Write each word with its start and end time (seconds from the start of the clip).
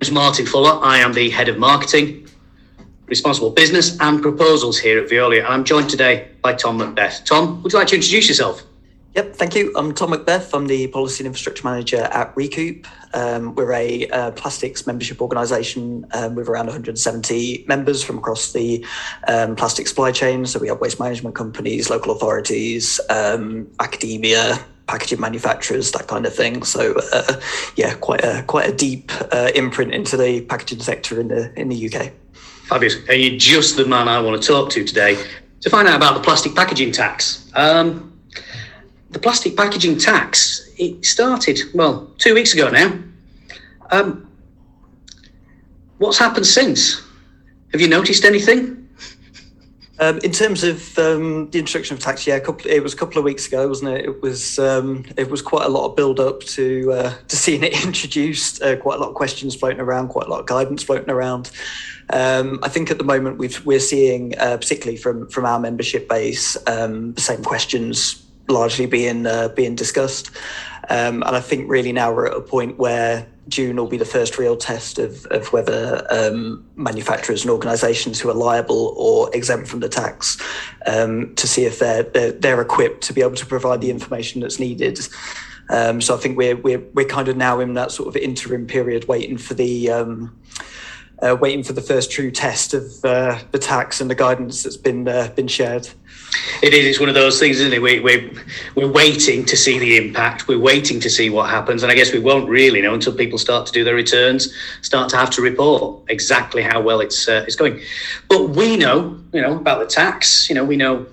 is 0.00 0.10
Martin 0.10 0.46
Fuller. 0.46 0.80
I 0.82 0.98
am 0.98 1.12
the 1.12 1.28
head 1.28 1.48
of 1.48 1.58
marketing, 1.58 2.26
responsible 3.06 3.50
business 3.50 3.98
and 4.00 4.22
proposals 4.22 4.78
here 4.78 4.98
at 4.98 5.10
Veolia. 5.10 5.40
And 5.40 5.48
I'm 5.48 5.64
joined 5.64 5.90
today 5.90 6.28
by 6.40 6.54
Tom 6.54 6.78
McBeth. 6.78 7.24
Tom, 7.26 7.62
would 7.62 7.72
you 7.72 7.78
like 7.78 7.88
to 7.88 7.96
introduce 7.96 8.26
yourself? 8.26 8.62
Yep, 9.14 9.36
thank 9.36 9.54
you. 9.54 9.74
I'm 9.76 9.92
Tom 9.92 10.12
McBeth. 10.12 10.54
I'm 10.54 10.68
the 10.68 10.86
Policy 10.86 11.22
and 11.22 11.26
Infrastructure 11.26 11.64
Manager 11.64 12.02
at 12.02 12.34
Recoup. 12.34 12.86
Um, 13.12 13.54
we're 13.56 13.72
a 13.72 14.08
uh, 14.08 14.30
plastics 14.30 14.86
membership 14.86 15.20
organisation 15.20 16.06
um, 16.12 16.34
with 16.34 16.48
around 16.48 16.66
170 16.66 17.64
members 17.68 18.02
from 18.02 18.18
across 18.18 18.52
the 18.52 18.86
um, 19.28 19.54
plastic 19.54 19.86
supply 19.86 20.12
chain. 20.12 20.46
So 20.46 20.60
we 20.60 20.68
have 20.68 20.80
waste 20.80 20.98
management 20.98 21.34
companies, 21.34 21.90
local 21.90 22.12
authorities, 22.12 23.00
um, 23.10 23.68
academia, 23.80 24.64
packaging 24.90 25.20
manufacturers, 25.20 25.92
that 25.92 26.08
kind 26.08 26.26
of 26.26 26.34
thing. 26.34 26.64
So 26.64 26.94
uh, 27.12 27.40
yeah, 27.76 27.94
quite 27.94 28.24
a 28.24 28.42
quite 28.48 28.68
a 28.68 28.74
deep 28.74 29.12
uh, 29.30 29.50
imprint 29.54 29.94
into 29.94 30.16
the 30.16 30.40
packaging 30.42 30.80
sector 30.80 31.20
in 31.20 31.28
the 31.28 31.52
in 31.58 31.68
the 31.68 31.78
UK. 31.86 32.12
Fabulous. 32.64 32.96
And 33.08 33.22
you're 33.22 33.38
just 33.38 33.76
the 33.76 33.86
man 33.86 34.08
I 34.08 34.20
want 34.20 34.42
to 34.42 34.46
talk 34.46 34.70
to 34.70 34.84
today 34.84 35.16
to 35.60 35.70
find 35.70 35.86
out 35.86 35.96
about 35.96 36.14
the 36.14 36.20
plastic 36.20 36.54
packaging 36.54 36.92
tax. 36.92 37.50
Um, 37.54 38.18
the 39.10 39.18
plastic 39.18 39.56
packaging 39.56 39.98
tax, 39.98 40.70
it 40.78 41.04
started, 41.04 41.58
well, 41.74 42.10
two 42.18 42.34
weeks 42.34 42.54
ago 42.54 42.70
now. 42.70 42.96
Um, 43.90 44.28
what's 45.98 46.18
happened 46.18 46.46
since? 46.46 47.02
Have 47.72 47.80
you 47.80 47.88
noticed 47.88 48.24
anything? 48.24 48.79
Um, 50.00 50.18
in 50.24 50.32
terms 50.32 50.64
of 50.64 50.98
um, 50.98 51.50
the 51.50 51.58
introduction 51.58 51.94
of 51.94 52.02
tax, 52.02 52.26
yeah, 52.26 52.38
couple, 52.38 52.70
it 52.70 52.82
was 52.82 52.94
a 52.94 52.96
couple 52.96 53.18
of 53.18 53.24
weeks 53.24 53.46
ago, 53.46 53.68
wasn't 53.68 53.90
it? 53.90 54.06
It 54.06 54.22
was 54.22 54.58
um, 54.58 55.04
it 55.18 55.30
was 55.30 55.42
quite 55.42 55.66
a 55.66 55.68
lot 55.68 55.86
of 55.86 55.94
build 55.94 56.18
up 56.18 56.40
to 56.40 56.90
uh, 56.90 57.14
to 57.28 57.36
seeing 57.36 57.62
it 57.62 57.84
introduced. 57.84 58.62
Uh, 58.62 58.76
quite 58.76 58.96
a 58.96 59.00
lot 59.00 59.10
of 59.10 59.14
questions 59.14 59.54
floating 59.54 59.78
around, 59.78 60.08
quite 60.08 60.26
a 60.26 60.30
lot 60.30 60.40
of 60.40 60.46
guidance 60.46 60.82
floating 60.82 61.10
around. 61.10 61.50
Um, 62.12 62.58
I 62.62 62.70
think 62.70 62.90
at 62.90 62.96
the 62.96 63.04
moment 63.04 63.38
we 63.38 63.76
are 63.76 63.80
seeing, 63.80 64.36
uh, 64.38 64.56
particularly 64.56 64.96
from 64.96 65.28
from 65.28 65.44
our 65.44 65.60
membership 65.60 66.08
base, 66.08 66.56
um, 66.66 67.12
the 67.12 67.20
same 67.20 67.44
questions 67.44 68.26
largely 68.48 68.86
being 68.86 69.26
uh, 69.26 69.48
being 69.48 69.74
discussed. 69.74 70.30
Um, 70.88 71.22
and 71.22 71.36
I 71.36 71.40
think 71.40 71.70
really 71.70 71.92
now 71.92 72.12
we're 72.12 72.26
at 72.26 72.36
a 72.36 72.40
point 72.40 72.78
where 72.78 73.26
June 73.50 73.76
will 73.76 73.86
be 73.86 73.96
the 73.96 74.04
first 74.04 74.38
real 74.38 74.56
test 74.56 74.98
of, 74.98 75.26
of 75.26 75.52
whether 75.52 76.06
um, 76.10 76.64
manufacturers 76.76 77.42
and 77.42 77.50
organisations 77.50 78.20
who 78.20 78.30
are 78.30 78.34
liable 78.34 78.94
or 78.96 79.34
exempt 79.34 79.68
from 79.68 79.80
the 79.80 79.88
tax 79.88 80.40
um, 80.86 81.34
to 81.34 81.46
see 81.46 81.64
if 81.64 81.78
they're, 81.78 82.04
they're, 82.04 82.32
they're 82.32 82.60
equipped 82.60 83.02
to 83.02 83.12
be 83.12 83.20
able 83.20 83.34
to 83.34 83.46
provide 83.46 83.80
the 83.80 83.90
information 83.90 84.40
that's 84.40 84.58
needed. 84.58 84.98
Um, 85.68 86.00
so 86.00 86.16
I 86.16 86.18
think 86.18 86.36
we're 86.36 86.56
we're 86.56 86.82
we're 86.94 87.06
kind 87.06 87.28
of 87.28 87.36
now 87.36 87.60
in 87.60 87.74
that 87.74 87.92
sort 87.92 88.08
of 88.08 88.16
interim 88.16 88.66
period, 88.66 89.06
waiting 89.06 89.38
for 89.38 89.54
the 89.54 89.90
um, 89.90 90.36
uh, 91.22 91.36
waiting 91.40 91.62
for 91.62 91.72
the 91.72 91.80
first 91.80 92.10
true 92.10 92.30
test 92.30 92.74
of 92.74 93.04
uh, 93.04 93.38
the 93.52 93.58
tax 93.58 94.00
and 94.00 94.10
the 94.10 94.14
guidance 94.16 94.64
that's 94.64 94.76
been 94.76 95.06
uh, 95.06 95.30
been 95.36 95.48
shared. 95.48 95.88
It 96.62 96.74
is. 96.74 96.86
It's 96.86 97.00
one 97.00 97.08
of 97.08 97.14
those 97.14 97.40
things, 97.40 97.58
isn't 97.60 97.72
it? 97.72 97.82
We, 97.82 98.00
we, 98.00 98.30
we're 98.74 98.90
waiting 98.90 99.44
to 99.46 99.56
see 99.56 99.78
the 99.78 99.96
impact. 99.96 100.46
We're 100.46 100.58
waiting 100.58 101.00
to 101.00 101.10
see 101.10 101.30
what 101.30 101.50
happens. 101.50 101.82
And 101.82 101.90
I 101.90 101.94
guess 101.94 102.12
we 102.12 102.18
won't 102.18 102.48
really 102.48 102.80
know 102.80 102.94
until 102.94 103.14
people 103.14 103.38
start 103.38 103.66
to 103.66 103.72
do 103.72 103.82
their 103.82 103.94
returns, 103.94 104.54
start 104.82 105.08
to 105.10 105.16
have 105.16 105.30
to 105.30 105.42
report 105.42 106.04
exactly 106.08 106.62
how 106.62 106.80
well 106.80 107.00
it's, 107.00 107.28
uh, 107.28 107.44
it's 107.46 107.56
going. 107.56 107.80
But 108.28 108.50
we 108.50 108.76
know, 108.76 109.18
you 109.32 109.40
know, 109.40 109.56
about 109.56 109.80
the 109.80 109.86
tax. 109.86 110.48
You 110.48 110.54
know, 110.54 110.64
we 110.64 110.76
know 110.76 111.06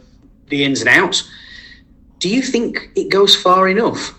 the 0.49 0.63
ins 0.63 0.81
and 0.81 0.89
outs. 0.89 1.29
Do 2.19 2.29
you 2.29 2.41
think 2.41 2.91
it 2.95 3.09
goes 3.09 3.35
far 3.35 3.67
enough? 3.67 4.13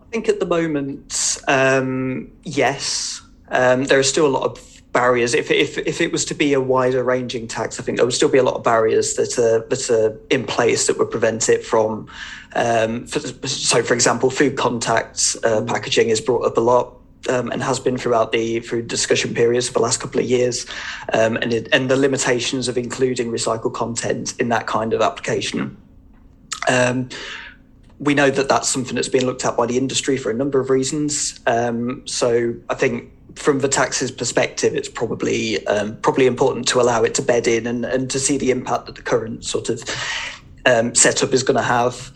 I 0.00 0.10
think 0.10 0.28
at 0.28 0.40
the 0.40 0.46
moment, 0.46 1.38
um, 1.48 2.30
yes. 2.42 3.20
Um, 3.50 3.84
there 3.84 3.98
are 3.98 4.04
still 4.04 4.26
a 4.26 4.28
lot 4.28 4.44
of 4.44 4.58
barriers. 4.98 5.32
If, 5.32 5.48
if, 5.52 5.78
if 5.78 6.00
it 6.00 6.10
was 6.10 6.24
to 6.24 6.34
be 6.34 6.54
a 6.54 6.60
wider 6.60 7.04
ranging 7.04 7.46
tax, 7.46 7.78
I 7.78 7.84
think 7.84 7.98
there 7.98 8.04
would 8.04 8.14
still 8.14 8.28
be 8.28 8.38
a 8.38 8.42
lot 8.42 8.56
of 8.56 8.64
barriers 8.64 9.14
that 9.14 9.38
are, 9.38 9.60
that 9.68 9.90
are 9.90 10.18
in 10.28 10.44
place 10.44 10.88
that 10.88 10.98
would 10.98 11.10
prevent 11.10 11.48
it 11.48 11.64
from. 11.64 12.08
Um, 12.56 13.06
for, 13.06 13.20
so, 13.46 13.82
for 13.84 13.94
example, 13.94 14.28
food 14.28 14.56
contact 14.56 15.36
uh, 15.44 15.62
packaging 15.62 16.08
is 16.08 16.20
brought 16.20 16.44
up 16.44 16.56
a 16.56 16.60
lot. 16.60 16.94
Um, 17.28 17.50
and 17.50 17.60
has 17.60 17.80
been 17.80 17.98
throughout 17.98 18.30
the 18.30 18.60
through 18.60 18.82
discussion 18.82 19.34
periods 19.34 19.66
for 19.66 19.74
the 19.74 19.80
last 19.80 19.98
couple 20.00 20.20
of 20.20 20.26
years, 20.26 20.66
um, 21.12 21.36
and 21.42 21.52
it, 21.52 21.68
and 21.72 21.90
the 21.90 21.96
limitations 21.96 22.68
of 22.68 22.78
including 22.78 23.32
recycled 23.32 23.74
content 23.74 24.34
in 24.38 24.50
that 24.50 24.68
kind 24.68 24.92
of 24.92 25.00
application. 25.00 25.76
Um, 26.68 27.08
we 27.98 28.14
know 28.14 28.30
that 28.30 28.48
that's 28.48 28.68
something 28.68 28.94
that's 28.94 29.08
been 29.08 29.26
looked 29.26 29.44
at 29.44 29.56
by 29.56 29.66
the 29.66 29.76
industry 29.76 30.16
for 30.16 30.30
a 30.30 30.34
number 30.34 30.60
of 30.60 30.70
reasons. 30.70 31.40
Um, 31.44 32.06
so 32.06 32.54
I 32.70 32.74
think 32.74 33.10
from 33.34 33.60
the 33.60 33.68
tax's 33.68 34.10
perspective, 34.10 34.74
it's 34.74 34.88
probably 34.88 35.66
um, 35.66 35.96
probably 35.98 36.26
important 36.26 36.66
to 36.68 36.80
allow 36.80 37.02
it 37.02 37.14
to 37.14 37.22
bed 37.22 37.46
in 37.46 37.66
and, 37.66 37.84
and 37.84 38.10
to 38.10 38.18
see 38.18 38.38
the 38.38 38.50
impact 38.50 38.86
that 38.86 38.94
the 38.94 39.02
current 39.02 39.44
sort 39.44 39.68
of 39.68 39.82
um, 40.66 40.94
setup 40.94 41.32
is 41.32 41.42
going 41.42 41.56
to 41.56 41.62
have. 41.62 42.10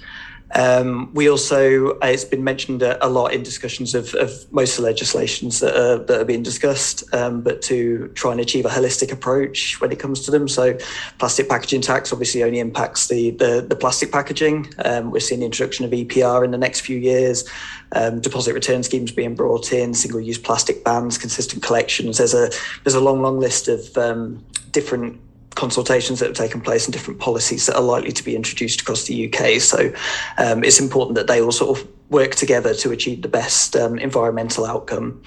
Um, 0.54 1.12
we 1.14 1.30
also, 1.30 1.92
uh, 2.00 2.06
it's 2.06 2.24
been 2.24 2.44
mentioned 2.44 2.82
a, 2.82 3.04
a 3.04 3.08
lot 3.08 3.32
in 3.32 3.42
discussions 3.42 3.94
of, 3.94 4.14
of, 4.14 4.30
most 4.52 4.78
of 4.78 4.82
the 4.82 4.90
legislations 4.90 5.60
that 5.60 5.74
are, 5.74 5.98
that 6.04 6.20
are 6.20 6.24
being 6.24 6.42
discussed, 6.42 7.02
um, 7.14 7.40
but 7.40 7.62
to 7.62 8.08
try 8.14 8.32
and 8.32 8.40
achieve 8.40 8.66
a 8.66 8.68
holistic 8.68 9.12
approach 9.12 9.80
when 9.80 9.90
it 9.90 9.98
comes 9.98 10.20
to 10.26 10.30
them. 10.30 10.48
So, 10.48 10.76
plastic 11.18 11.48
packaging 11.48 11.80
tax 11.80 12.12
obviously 12.12 12.42
only 12.42 12.58
impacts 12.58 13.08
the, 13.08 13.30
the, 13.30 13.64
the 13.66 13.76
plastic 13.76 14.12
packaging. 14.12 14.72
Um, 14.84 15.10
we're 15.10 15.20
seeing 15.20 15.40
the 15.40 15.46
introduction 15.46 15.86
of 15.86 15.90
EPR 15.90 16.44
in 16.44 16.50
the 16.50 16.58
next 16.58 16.80
few 16.80 16.98
years, 16.98 17.48
um, 17.92 18.20
deposit 18.20 18.52
return 18.52 18.82
schemes 18.82 19.10
being 19.10 19.34
brought 19.34 19.72
in, 19.72 19.94
single 19.94 20.20
use 20.20 20.38
plastic 20.38 20.84
bans, 20.84 21.16
consistent 21.16 21.62
collections. 21.62 22.18
There's 22.18 22.34
a, 22.34 22.50
there's 22.84 22.94
a 22.94 23.00
long, 23.00 23.22
long 23.22 23.40
list 23.40 23.68
of 23.68 23.96
um, 23.96 24.44
different 24.70 25.18
consultations 25.54 26.18
that 26.18 26.26
have 26.26 26.36
taken 26.36 26.60
place 26.60 26.86
and 26.86 26.92
different 26.92 27.20
policies 27.20 27.66
that 27.66 27.76
are 27.76 27.82
likely 27.82 28.12
to 28.12 28.24
be 28.24 28.34
introduced 28.36 28.80
across 28.80 29.04
the 29.04 29.26
UK. 29.32 29.60
So 29.60 29.92
um, 30.38 30.64
it's 30.64 30.80
important 30.80 31.16
that 31.16 31.26
they 31.26 31.40
all 31.40 31.52
sort 31.52 31.78
of 31.78 31.88
work 32.10 32.34
together 32.34 32.74
to 32.74 32.90
achieve 32.90 33.22
the 33.22 33.28
best 33.28 33.76
um, 33.76 33.98
environmental 33.98 34.64
outcome. 34.64 35.22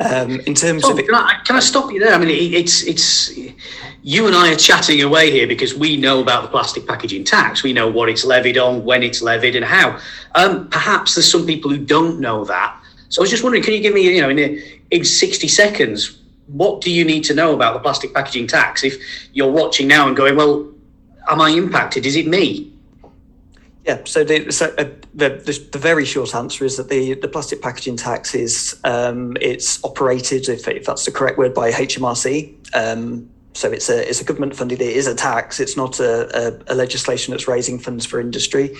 Um, 0.00 0.40
in 0.40 0.54
terms 0.54 0.84
of, 0.88 0.98
it, 0.98 1.06
can, 1.06 1.14
I, 1.14 1.40
can 1.44 1.56
I 1.56 1.60
stop 1.60 1.90
you 1.90 1.98
there? 1.98 2.12
I 2.12 2.18
mean, 2.18 2.28
it, 2.28 2.52
it's 2.54 2.82
it's 2.82 3.36
you 4.02 4.26
and 4.26 4.36
I 4.36 4.52
are 4.52 4.56
chatting 4.56 5.02
away 5.02 5.30
here 5.30 5.46
because 5.46 5.74
we 5.74 5.96
know 5.96 6.20
about 6.20 6.42
the 6.42 6.48
plastic 6.48 6.86
packaging 6.86 7.24
tax. 7.24 7.62
We 7.62 7.72
know 7.72 7.88
what 7.88 8.08
it's 8.08 8.24
levied 8.24 8.58
on, 8.58 8.84
when 8.84 9.02
it's 9.02 9.22
levied, 9.22 9.56
and 9.56 9.64
how. 9.64 9.98
Um, 10.34 10.68
perhaps 10.68 11.14
there's 11.14 11.30
some 11.30 11.46
people 11.46 11.70
who 11.70 11.78
don't 11.78 12.20
know 12.20 12.44
that. 12.44 12.78
So 13.08 13.20
I 13.20 13.22
was 13.22 13.30
just 13.30 13.42
wondering, 13.42 13.62
can 13.62 13.72
you 13.72 13.80
give 13.80 13.94
me, 13.94 14.02
you 14.02 14.20
know, 14.20 14.28
in 14.28 14.62
in 14.90 15.04
60 15.04 15.48
seconds, 15.48 16.18
what 16.48 16.80
do 16.80 16.90
you 16.90 17.04
need 17.04 17.24
to 17.24 17.34
know 17.34 17.54
about 17.54 17.74
the 17.74 17.80
plastic 17.80 18.12
packaging 18.14 18.46
tax 18.46 18.82
if 18.82 18.96
you're 19.32 19.50
watching 19.50 19.86
now 19.86 20.06
and 20.08 20.16
going, 20.16 20.36
well, 20.36 20.68
am 21.28 21.40
I 21.40 21.50
impacted? 21.50 22.06
Is 22.06 22.16
it 22.16 22.26
me? 22.26 22.72
Yeah, 23.84 24.00
so, 24.04 24.24
the, 24.24 24.50
so 24.50 24.66
uh, 24.76 24.84
the, 25.14 25.30
the, 25.30 25.68
the, 25.72 25.78
very 25.78 26.04
short 26.04 26.34
answer 26.34 26.64
is 26.64 26.76
that 26.76 26.90
the, 26.90 27.14
the 27.14 27.28
plastic 27.28 27.62
packaging 27.62 27.96
tax 27.96 28.34
is 28.34 28.78
um, 28.84 29.36
it's 29.40 29.82
operated, 29.82 30.48
if, 30.48 30.68
if 30.68 30.84
that's 30.84 31.06
the 31.06 31.10
correct 31.10 31.38
word, 31.38 31.54
by 31.54 31.70
HMRC. 31.70 32.54
Um, 32.74 33.30
so 33.54 33.70
it's 33.70 33.88
a 33.88 34.08
it's 34.08 34.20
a 34.20 34.24
government 34.24 34.54
funded. 34.54 34.80
It 34.80 34.96
is 34.96 35.06
a 35.06 35.14
tax. 35.14 35.58
It's 35.60 35.76
not 35.76 36.00
a, 36.00 36.48
a, 36.68 36.72
a 36.72 36.74
legislation 36.74 37.32
that's 37.32 37.48
raising 37.48 37.78
funds 37.78 38.06
for 38.06 38.20
industry, 38.20 38.76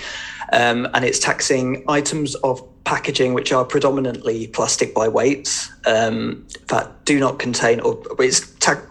um, 0.52 0.86
and 0.94 1.04
it's 1.04 1.18
taxing 1.18 1.84
items 1.88 2.34
of 2.36 2.62
packaging 2.84 3.34
which 3.34 3.52
are 3.52 3.64
predominantly 3.64 4.46
plastic 4.48 4.94
by 4.94 5.08
weight 5.08 5.68
um, 5.86 6.46
that 6.68 7.04
do 7.04 7.18
not 7.18 7.38
contain 7.38 7.80
or 7.80 8.02
it's 8.18 8.54
ta- 8.56 8.82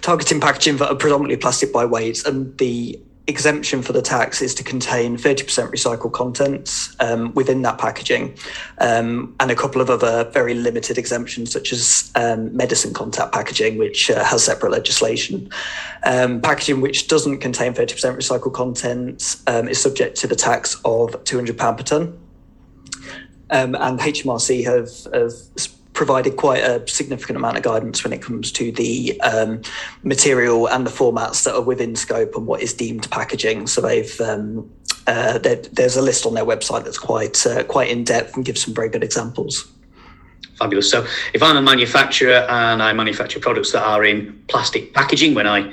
targeting 0.00 0.40
packaging 0.40 0.76
that 0.78 0.90
are 0.90 0.96
predominantly 0.96 1.36
plastic 1.36 1.72
by 1.72 1.84
weight, 1.84 2.24
and 2.26 2.56
the 2.58 2.98
exemption 3.26 3.80
for 3.80 3.94
the 3.94 4.02
tax 4.02 4.42
is 4.42 4.54
to 4.54 4.62
contain 4.62 5.16
30% 5.16 5.70
recycled 5.70 6.12
content 6.12 6.90
um, 7.00 7.32
within 7.32 7.62
that 7.62 7.78
packaging 7.78 8.36
um, 8.78 9.34
and 9.40 9.50
a 9.50 9.54
couple 9.54 9.80
of 9.80 9.88
other 9.88 10.24
very 10.30 10.52
limited 10.52 10.98
exemptions 10.98 11.50
such 11.50 11.72
as 11.72 12.12
um, 12.16 12.54
medicine 12.54 12.92
contact 12.92 13.32
packaging 13.32 13.78
which 13.78 14.10
uh, 14.10 14.22
has 14.22 14.44
separate 14.44 14.72
legislation. 14.72 15.48
Um, 16.04 16.42
packaging 16.42 16.82
which 16.82 17.08
doesn't 17.08 17.38
contain 17.38 17.72
30% 17.72 18.16
recycled 18.16 18.52
content 18.52 19.36
um, 19.46 19.68
is 19.68 19.80
subject 19.80 20.18
to 20.18 20.26
the 20.26 20.36
tax 20.36 20.74
of 20.84 21.12
£200 21.24 21.56
per 21.56 21.82
tonne 21.82 22.18
um, 23.50 23.74
and 23.74 23.98
HMRC 24.00 24.64
have, 24.64 25.14
have 25.14 25.32
provided 25.94 26.36
quite 26.36 26.62
a 26.62 26.86
significant 26.86 27.36
amount 27.36 27.56
of 27.56 27.62
guidance 27.62 28.04
when 28.04 28.12
it 28.12 28.20
comes 28.20 28.52
to 28.52 28.70
the 28.72 29.18
um, 29.22 29.62
material 30.02 30.66
and 30.68 30.86
the 30.86 30.90
formats 30.90 31.44
that 31.44 31.54
are 31.54 31.62
within 31.62 31.96
scope 31.96 32.34
and 32.34 32.46
what 32.46 32.60
is 32.60 32.74
deemed 32.74 33.08
packaging. 33.10 33.66
So 33.66 33.80
they've 33.80 34.20
um, 34.20 34.70
uh, 35.06 35.38
there's 35.38 35.96
a 35.96 36.02
list 36.02 36.26
on 36.26 36.34
their 36.34 36.44
website 36.44 36.84
that's 36.84 36.98
quite 36.98 37.46
uh, 37.46 37.64
quite 37.64 37.90
in 37.90 38.04
depth 38.04 38.36
and 38.36 38.44
gives 38.44 38.62
some 38.62 38.74
very 38.74 38.88
good 38.88 39.04
examples. 39.04 39.70
Fabulous. 40.58 40.90
So 40.90 41.06
if 41.32 41.42
I'm 41.42 41.56
a 41.56 41.62
manufacturer 41.62 42.46
and 42.48 42.82
I 42.82 42.92
manufacture 42.92 43.40
products 43.40 43.72
that 43.72 43.82
are 43.82 44.04
in 44.04 44.40
plastic 44.48 44.94
packaging, 44.94 45.34
when 45.34 45.46
I 45.46 45.72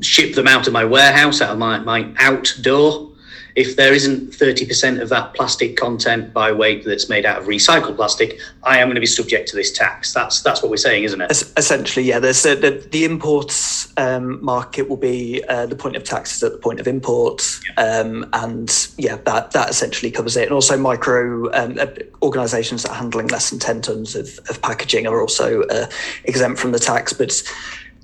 ship 0.00 0.34
them 0.34 0.46
out 0.46 0.66
of 0.66 0.72
my 0.72 0.84
warehouse, 0.84 1.40
out 1.40 1.50
of 1.50 1.58
my, 1.58 1.78
my 1.78 2.12
outdoor 2.18 3.09
if 3.56 3.76
there 3.76 3.92
isn't 3.92 4.30
30% 4.30 5.00
of 5.00 5.08
that 5.08 5.34
plastic 5.34 5.76
content 5.76 6.32
by 6.32 6.52
weight 6.52 6.84
that's 6.84 7.08
made 7.08 7.26
out 7.26 7.38
of 7.38 7.46
recycled 7.46 7.96
plastic, 7.96 8.38
I 8.62 8.78
am 8.78 8.88
going 8.88 8.94
to 8.94 9.00
be 9.00 9.06
subject 9.06 9.48
to 9.50 9.56
this 9.56 9.72
tax. 9.72 10.12
That's 10.12 10.42
that's 10.42 10.62
what 10.62 10.70
we're 10.70 10.76
saying, 10.76 11.04
isn't 11.04 11.20
it? 11.20 11.30
Essentially, 11.56 12.06
yeah. 12.06 12.18
There's 12.18 12.44
a, 12.46 12.54
the, 12.54 12.70
the 12.90 13.04
imports 13.04 13.92
um, 13.96 14.42
market 14.44 14.88
will 14.88 14.96
be 14.96 15.42
uh, 15.48 15.66
the 15.66 15.76
point 15.76 15.96
of 15.96 16.04
taxes 16.04 16.42
at 16.42 16.52
the 16.52 16.58
point 16.58 16.80
of 16.80 16.86
import, 16.86 17.42
yeah. 17.76 18.00
Um, 18.00 18.28
and 18.32 18.88
yeah, 18.98 19.16
that 19.24 19.50
that 19.52 19.70
essentially 19.70 20.10
covers 20.10 20.36
it. 20.36 20.44
And 20.44 20.52
also, 20.52 20.76
micro 20.76 21.52
um, 21.52 21.78
uh, 21.78 21.86
organisations 22.22 22.82
that 22.82 22.90
are 22.90 22.96
handling 22.96 23.28
less 23.28 23.50
than 23.50 23.58
10 23.58 23.82
tons 23.82 24.14
of, 24.14 24.38
of 24.48 24.60
packaging 24.62 25.06
are 25.06 25.20
also 25.20 25.62
uh, 25.64 25.86
exempt 26.24 26.60
from 26.60 26.72
the 26.72 26.78
tax, 26.78 27.12
but 27.12 27.42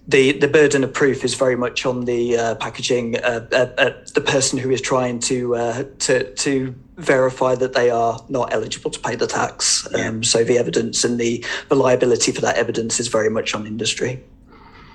the 0.08 0.32
the 0.32 0.48
burden 0.48 0.84
of 0.84 0.92
proof 0.92 1.24
is 1.24 1.34
very 1.34 1.56
much 1.56 1.84
on 1.84 2.04
the 2.04 2.36
uh, 2.36 2.54
packaging 2.56 3.16
uh, 3.18 3.46
uh, 3.52 3.56
uh 3.76 3.90
the 4.14 4.20
person 4.20 4.58
who 4.58 4.70
is 4.70 4.80
trying 4.80 5.18
to 5.18 5.56
uh, 5.56 5.84
to 5.98 6.32
to 6.34 6.74
verify 6.96 7.54
that 7.54 7.74
they 7.74 7.90
are 7.90 8.18
not 8.28 8.52
eligible 8.52 8.90
to 8.90 9.00
pay 9.00 9.14
the 9.16 9.26
tax. 9.26 9.86
Yeah. 9.92 10.08
Um, 10.08 10.24
so 10.24 10.44
the 10.44 10.58
evidence 10.58 11.04
and 11.04 11.20
the, 11.20 11.44
the 11.68 11.74
liability 11.74 12.32
for 12.32 12.40
that 12.40 12.56
evidence 12.56 12.98
is 12.98 13.08
very 13.08 13.28
much 13.28 13.54
on 13.54 13.66
industry. 13.66 14.22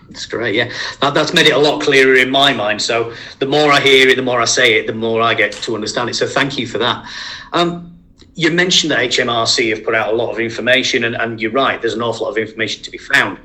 That's 0.10 0.26
great. 0.26 0.56
Yeah, 0.56 0.72
that, 1.00 1.14
that's 1.14 1.34
made 1.34 1.46
it 1.46 1.54
a 1.54 1.60
lot 1.60 1.82
clearer 1.82 2.16
in 2.16 2.32
my 2.32 2.54
mind. 2.54 2.82
So 2.82 3.14
the 3.40 3.46
more 3.46 3.72
I 3.72 3.80
hear 3.80 4.08
it, 4.10 4.16
the 4.16 4.24
more 4.24 4.42
I 4.42 4.46
say 4.46 4.80
it, 4.80 4.88
the 4.88 4.94
more 4.94 5.22
I 5.22 5.34
get 5.34 5.52
to 5.54 5.76
understand 5.76 6.10
it. 6.10 6.16
So 6.16 6.28
thank 6.28 6.58
you 6.58 6.68
for 6.68 6.80
that. 6.80 7.08
Um, 7.54 8.00
you 8.34 8.52
mentioned 8.52 8.92
that 8.92 9.00
HMRC 9.00 9.70
have 9.76 9.86
put 9.86 9.94
out 9.94 10.12
a 10.12 10.16
lot 10.16 10.32
of 10.32 10.40
information, 10.40 11.04
and, 11.04 11.16
and 11.16 11.40
you're 11.40 11.52
right. 11.52 11.80
There's 11.80 11.94
an 11.94 12.02
awful 12.02 12.26
lot 12.26 12.32
of 12.32 12.38
information 12.38 12.84
to 12.84 12.92
be 12.92 12.98
found 12.98 13.40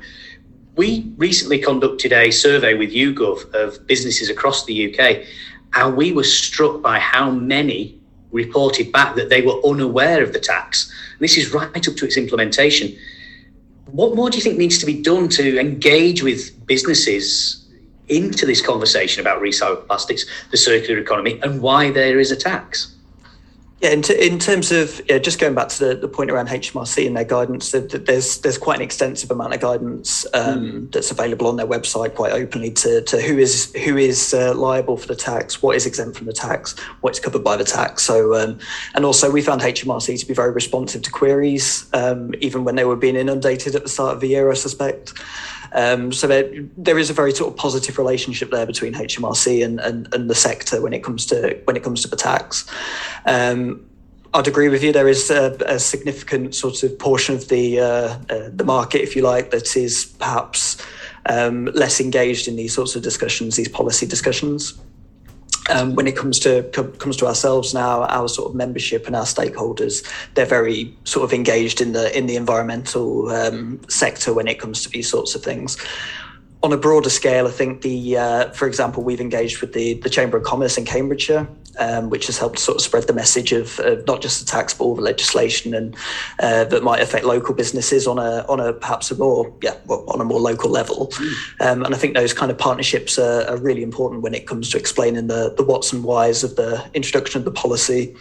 we 0.77 1.11
recently 1.17 1.57
conducted 1.59 2.13
a 2.13 2.29
survey 2.29 2.75
with 2.75 2.91
YouGov 2.91 3.51
of 3.53 3.85
businesses 3.87 4.29
across 4.29 4.65
the 4.65 4.93
UK, 4.93 5.25
and 5.73 5.97
we 5.97 6.13
were 6.13 6.23
struck 6.23 6.81
by 6.81 6.99
how 6.99 7.31
many 7.31 7.99
reported 8.31 8.91
back 8.91 9.15
that 9.15 9.29
they 9.29 9.41
were 9.41 9.59
unaware 9.65 10.23
of 10.23 10.33
the 10.33 10.39
tax. 10.39 10.91
And 11.13 11.21
this 11.21 11.35
is 11.35 11.51
right 11.51 11.75
up 11.75 11.95
to 11.95 12.05
its 12.05 12.15
implementation. 12.15 12.95
What 13.87 14.15
more 14.15 14.29
do 14.29 14.37
you 14.37 14.43
think 14.43 14.57
needs 14.59 14.77
to 14.77 14.85
be 14.85 15.01
done 15.01 15.29
to 15.29 15.59
engage 15.59 16.21
with 16.21 16.65
businesses 16.67 17.65
into 18.07 18.45
this 18.45 18.61
conversation 18.61 19.21
about 19.21 19.41
recycled 19.41 19.87
plastics, 19.87 20.25
the 20.51 20.57
circular 20.57 20.99
economy, 20.99 21.39
and 21.41 21.61
why 21.61 21.89
there 21.89 22.19
is 22.19 22.31
a 22.31 22.35
tax? 22.35 22.96
Yeah, 23.79 23.91
in, 23.91 24.01
t- 24.01 24.27
in 24.27 24.39
terms 24.39 24.71
of 24.71 24.99
yeah, 25.07 25.19
just 25.19 25.39
going 25.39 25.53
back 25.53 25.67
to 25.69 25.85
the, 25.85 25.95
the 25.95 26.07
point 26.07 26.31
around 26.31 26.47
HMRC 26.47 27.05
and 27.05 27.15
their 27.15 27.23
guidance, 27.23 27.71
there's 27.71 28.39
there's 28.39 28.57
quite 28.57 28.77
an 28.77 28.81
extensive 28.81 29.29
amount 29.29 29.53
of 29.53 29.59
guidance 29.59 30.25
um, 30.33 30.59
mm. 30.59 30.91
that's 30.91 31.11
available 31.11 31.45
on 31.45 31.57
their 31.57 31.67
website 31.67 32.15
quite 32.15 32.33
openly 32.33 32.71
to, 32.71 33.03
to 33.03 33.21
who 33.21 33.37
is 33.37 33.71
who 33.85 33.95
is 33.95 34.33
uh, 34.33 34.55
liable 34.55 34.97
for 34.97 35.05
the 35.05 35.15
tax, 35.15 35.61
what 35.61 35.75
is 35.75 35.85
exempt 35.85 36.17
from 36.17 36.25
the 36.25 36.33
tax, 36.33 36.75
what's 37.01 37.19
covered 37.19 37.43
by 37.43 37.55
the 37.55 37.63
tax. 37.63 38.03
So 38.03 38.33
um, 38.33 38.57
and 38.95 39.05
also 39.05 39.29
we 39.29 39.43
found 39.43 39.61
HMRC 39.61 40.19
to 40.21 40.25
be 40.25 40.33
very 40.33 40.51
responsive 40.51 41.03
to 41.03 41.11
queries, 41.11 41.87
um, 41.93 42.33
even 42.39 42.63
when 42.63 42.77
they 42.77 42.85
were 42.85 42.95
being 42.95 43.15
inundated 43.15 43.75
at 43.75 43.83
the 43.83 43.89
start 43.89 44.15
of 44.15 44.21
the 44.21 44.27
year, 44.27 44.49
I 44.49 44.55
suspect. 44.55 45.13
Um, 45.73 46.11
so 46.11 46.27
there, 46.27 46.49
there 46.77 46.97
is 46.97 47.09
a 47.09 47.13
very 47.13 47.31
sort 47.31 47.51
of 47.51 47.57
positive 47.57 47.97
relationship 47.97 48.51
there 48.51 48.65
between 48.65 48.93
HMRC 48.93 49.63
and, 49.63 49.79
and, 49.79 50.13
and 50.13 50.29
the 50.29 50.35
sector 50.35 50.81
when 50.81 50.93
it 50.93 51.03
comes 51.03 51.25
to 51.27 51.59
when 51.65 51.75
it 51.75 51.83
comes 51.83 52.01
to 52.03 52.07
the 52.07 52.15
tax. 52.15 52.65
Um, 53.25 53.76
I'd 54.33 54.47
agree 54.47 54.69
with 54.69 54.83
you. 54.83 54.91
There 54.91 55.07
is 55.07 55.29
a, 55.29 55.57
a 55.65 55.79
significant 55.79 56.55
sort 56.55 56.83
of 56.83 56.97
portion 56.99 57.35
of 57.35 57.47
the 57.47 57.79
uh, 57.79 57.85
uh, 58.29 58.49
the 58.53 58.63
market, 58.63 59.01
if 59.01 59.15
you 59.15 59.21
like, 59.21 59.51
that 59.51 59.75
is 59.75 60.05
perhaps 60.19 60.77
um, 61.25 61.65
less 61.73 61.99
engaged 61.99 62.47
in 62.47 62.55
these 62.55 62.73
sorts 62.73 62.95
of 62.95 63.03
discussions, 63.03 63.55
these 63.55 63.69
policy 63.69 64.05
discussions. 64.05 64.77
Um, 65.69 65.95
when 65.95 66.07
it 66.07 66.15
comes 66.15 66.39
to 66.39 66.63
comes 66.99 67.17
to 67.17 67.27
ourselves 67.27 67.73
now, 67.73 68.03
our 68.03 68.29
sort 68.29 68.49
of 68.49 68.55
membership 68.55 69.05
and 69.07 69.15
our 69.15 69.25
stakeholders, 69.25 70.05
they're 70.33 70.45
very 70.45 70.95
sort 71.03 71.25
of 71.25 71.33
engaged 71.33 71.81
in 71.81 71.93
the 71.93 72.15
in 72.17 72.25
the 72.25 72.35
environmental 72.35 73.29
um, 73.29 73.81
sector 73.89 74.33
when 74.33 74.47
it 74.47 74.59
comes 74.59 74.83
to 74.83 74.89
these 74.89 75.09
sorts 75.09 75.35
of 75.35 75.43
things 75.43 75.77
on 76.63 76.73
a 76.73 76.77
broader 76.77 77.09
scale, 77.09 77.47
I 77.47 77.51
think 77.51 77.81
the, 77.81 78.17
uh, 78.17 78.49
for 78.49 78.67
example, 78.67 79.03
we've 79.03 79.21
engaged 79.21 79.61
with 79.61 79.73
the 79.73 79.95
the 79.95 80.09
Chamber 80.09 80.37
of 80.37 80.43
Commerce 80.43 80.77
in 80.77 80.85
Cambridgeshire, 80.85 81.47
um, 81.79 82.09
which 82.09 82.27
has 82.27 82.37
helped 82.37 82.59
sort 82.59 82.77
of 82.77 82.81
spread 82.81 83.03
the 83.07 83.13
message 83.13 83.51
of, 83.51 83.79
of, 83.79 84.05
not 84.07 84.21
just 84.21 84.39
the 84.39 84.45
tax 84.45 84.73
but 84.73 84.83
all 84.83 84.95
the 84.95 85.01
legislation 85.01 85.73
and 85.73 85.95
uh, 86.39 86.63
that 86.65 86.83
might 86.83 87.01
affect 87.01 87.25
local 87.25 87.53
businesses 87.53 88.07
on 88.07 88.17
a 88.17 88.45
on 88.47 88.59
a 88.59 88.73
perhaps 88.73 89.11
a 89.11 89.15
more 89.15 89.53
yeah 89.61 89.75
on 89.87 90.21
a 90.21 90.23
more 90.23 90.39
local 90.39 90.69
level. 90.69 91.07
Mm. 91.07 91.61
Um, 91.61 91.85
and 91.85 91.93
I 91.93 91.97
think 91.97 92.15
those 92.15 92.33
kind 92.33 92.51
of 92.51 92.57
partnerships 92.57 93.17
are, 93.17 93.47
are, 93.47 93.57
really 93.57 93.83
important 93.83 94.21
when 94.21 94.33
it 94.33 94.45
comes 94.47 94.69
to 94.69 94.77
explaining 94.77 95.27
the 95.27 95.53
the 95.57 95.63
what's 95.63 95.91
and 95.91 96.03
whys 96.03 96.43
of 96.43 96.55
the 96.55 96.83
introduction 96.93 97.39
of 97.39 97.45
the 97.45 97.51
policy. 97.51 98.15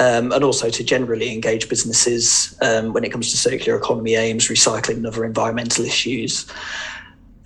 Um, 0.00 0.32
and 0.32 0.42
also 0.42 0.70
to 0.70 0.82
generally 0.82 1.32
engage 1.32 1.68
businesses 1.68 2.58
um, 2.60 2.92
when 2.92 3.04
it 3.04 3.12
comes 3.12 3.30
to 3.30 3.36
circular 3.36 3.78
economy 3.78 4.16
aims, 4.16 4.48
recycling, 4.48 4.96
and 4.96 5.06
other 5.06 5.24
environmental 5.24 5.84
issues. 5.84 6.50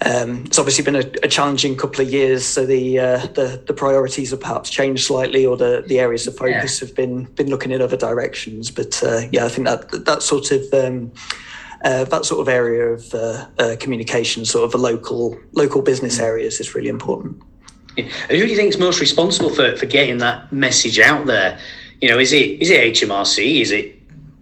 Um, 0.04 0.44
it's 0.46 0.58
obviously 0.60 0.84
been 0.84 0.94
a, 0.94 1.10
a, 1.24 1.28
challenging 1.28 1.76
couple 1.76 2.02
of 2.02 2.12
years, 2.12 2.46
so 2.46 2.64
the, 2.64 3.00
uh, 3.00 3.18
the, 3.34 3.60
the 3.66 3.74
priorities 3.74 4.30
have 4.30 4.40
perhaps 4.40 4.70
changed 4.70 5.04
slightly, 5.04 5.44
or 5.44 5.56
the, 5.56 5.82
the 5.88 5.98
areas 5.98 6.28
of 6.28 6.36
focus 6.36 6.80
yeah. 6.80 6.86
have 6.86 6.94
been 6.94 7.24
been 7.24 7.50
looking 7.50 7.72
in 7.72 7.82
other 7.82 7.96
directions. 7.96 8.70
But 8.70 9.02
uh, 9.02 9.22
yeah, 9.32 9.44
I 9.44 9.48
think 9.48 9.66
that 9.66 10.04
that 10.04 10.22
sort 10.22 10.52
of 10.52 10.72
um, 10.72 11.10
uh, 11.82 12.04
that 12.04 12.24
sort 12.24 12.40
of 12.40 12.48
area 12.48 12.86
of 12.86 13.12
uh, 13.12 13.46
uh, 13.58 13.76
communication, 13.80 14.44
sort 14.44 14.64
of 14.64 14.70
the 14.70 14.78
local 14.78 15.36
local 15.54 15.82
business 15.82 16.18
mm. 16.18 16.22
areas, 16.22 16.60
is 16.60 16.76
really 16.76 16.88
important. 16.88 17.42
Yeah. 17.96 18.04
Who 18.04 18.36
do 18.36 18.46
you 18.46 18.56
think 18.56 18.68
is 18.68 18.78
most 18.78 19.00
responsible 19.00 19.50
for, 19.50 19.76
for 19.76 19.86
getting 19.86 20.18
that 20.18 20.52
message 20.52 21.00
out 21.00 21.26
there? 21.26 21.58
You 22.00 22.08
know, 22.08 22.20
is 22.20 22.32
it 22.32 22.62
is 22.62 22.70
it 22.70 22.94
HMRC? 22.94 23.60
Is 23.60 23.72
it 23.72 23.97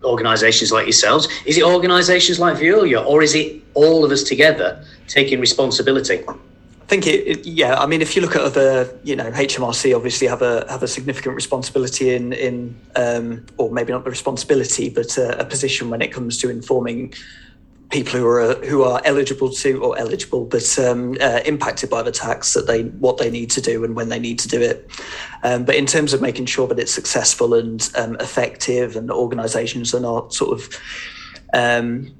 organisations 0.06 0.72
like 0.72 0.86
yourselves? 0.86 1.28
Is 1.44 1.58
it 1.58 1.64
organisations 1.64 2.38
like 2.38 2.56
Veolia, 2.56 3.04
or 3.04 3.22
is 3.22 3.34
it 3.34 3.62
all 3.74 4.04
of 4.04 4.10
us 4.10 4.22
together 4.22 4.84
taking 5.08 5.40
responsibility? 5.40 6.22
I 6.86 6.88
think 6.88 7.06
it, 7.08 7.26
it, 7.26 7.46
yeah. 7.46 7.74
I 7.80 7.86
mean, 7.86 8.00
if 8.00 8.14
you 8.14 8.22
look 8.22 8.36
at 8.36 8.42
other, 8.42 8.96
you 9.02 9.16
know, 9.16 9.28
HMRC 9.30 9.94
obviously 9.96 10.28
have 10.28 10.40
a 10.42 10.64
have 10.68 10.84
a 10.84 10.88
significant 10.88 11.34
responsibility 11.34 12.14
in 12.14 12.32
in, 12.32 12.76
um, 12.94 13.44
or 13.56 13.72
maybe 13.72 13.92
not 13.92 14.04
the 14.04 14.10
responsibility, 14.10 14.88
but 14.88 15.18
a, 15.18 15.40
a 15.40 15.44
position 15.44 15.90
when 15.90 16.00
it 16.00 16.12
comes 16.12 16.38
to 16.38 16.48
informing 16.48 17.12
people 17.90 18.18
who 18.18 18.26
are 18.26 18.54
who 18.66 18.82
are 18.82 19.00
eligible 19.04 19.48
to 19.48 19.82
or 19.82 19.96
eligible 19.98 20.44
but 20.44 20.78
um, 20.78 21.16
uh, 21.20 21.40
impacted 21.44 21.88
by 21.88 22.02
the 22.02 22.10
tax 22.10 22.54
that 22.54 22.66
they 22.66 22.82
what 22.84 23.18
they 23.18 23.30
need 23.30 23.50
to 23.50 23.60
do 23.60 23.84
and 23.84 23.94
when 23.94 24.08
they 24.08 24.18
need 24.18 24.38
to 24.38 24.48
do 24.48 24.60
it. 24.60 24.90
Um, 25.42 25.64
but 25.64 25.76
in 25.76 25.86
terms 25.86 26.12
of 26.12 26.20
making 26.20 26.46
sure 26.46 26.66
that 26.66 26.78
it's 26.78 26.92
successful 26.92 27.54
and 27.54 27.88
um, 27.94 28.16
effective, 28.16 28.96
and 28.96 29.10
organisations 29.10 29.94
are 29.94 30.00
not 30.00 30.34
sort 30.34 30.58
of 30.58 30.68
um, 31.52 32.14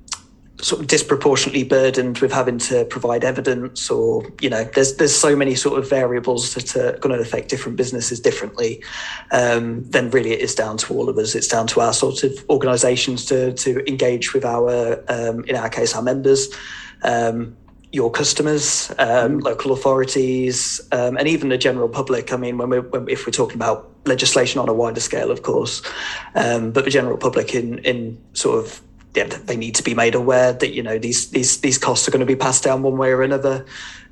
sort 0.61 0.81
of 0.81 0.87
disproportionately 0.87 1.65
burdened 1.65 2.19
with 2.19 2.33
having 2.33 2.59
to 2.59 2.85
provide 2.87 3.25
evidence 3.25 3.91
or 3.91 4.27
you 4.41 4.49
know 4.49 4.65
there's 4.75 4.97
there's 4.97 5.15
so 5.15 5.37
many 5.37 5.55
sort 5.55 5.79
of 5.79 5.89
variables 5.89 6.55
that 6.55 6.75
are 6.77 6.99
going 6.99 7.15
to 7.15 7.21
affect 7.21 7.49
different 7.51 7.77
businesses 7.77 8.21
differently 8.21 8.83
um, 9.33 9.85
then 9.91 10.11
really 10.11 10.33
it 10.33 10.41
is 10.41 10.55
down 10.55 10.77
to 10.77 10.95
all 10.95 11.09
of 11.09 11.19
us 11.19 11.35
it's 11.35 11.49
down 11.49 11.67
to 11.67 11.81
our 11.81 11.93
sort 11.93 12.23
of 12.23 12.33
organizations 12.49 13.27
to 13.27 13.53
to 13.53 13.87
engage 13.87 14.33
with 14.33 14.45
our 14.45 14.99
um, 15.09 15.45
in 15.45 15.57
our 15.57 15.69
case 15.69 15.95
our 15.95 16.03
members 16.03 16.49
um, 17.03 17.55
your 17.93 18.11
customers, 18.11 18.91
um, 18.99 19.41
mm. 19.41 19.43
local 19.43 19.73
authorities, 19.73 20.81
um, 20.93 21.17
and 21.17 21.29
even 21.29 21.49
the 21.49 21.57
general 21.57 21.89
public. 21.89 22.33
I 22.33 22.37
mean, 22.37 22.59
when 22.59 22.69
we're, 22.69 22.83
when, 22.83 23.09
if 23.09 23.27
we're 23.27 23.33
talking 23.33 23.57
about 23.57 23.91
legislation 24.05 24.61
on 24.61 24.69
a 24.69 24.75
wider 24.75 25.01
scale, 25.01 25.31
of 25.31 25.43
course, 25.43 25.83
um, 26.35 26.73
but 26.73 26.85
the 26.85 26.91
general 26.91 27.17
public 27.17 27.55
in 27.55 27.79
in 27.79 28.19
sort 28.35 28.59
of 28.59 28.83
they 29.25 29.57
need 29.57 29.75
to 29.75 29.83
be 29.83 29.95
made 29.95 30.15
aware 30.15 30.53
that 30.53 30.73
you 30.73 30.83
know 30.83 30.99
these 30.99 31.31
these 31.31 31.61
these 31.61 31.79
costs 31.79 32.07
are 32.07 32.11
going 32.11 32.21
to 32.21 32.27
be 32.27 32.37
passed 32.37 32.65
down 32.65 32.83
one 32.83 32.97
way 32.97 33.11
or 33.11 33.23
another. 33.23 33.65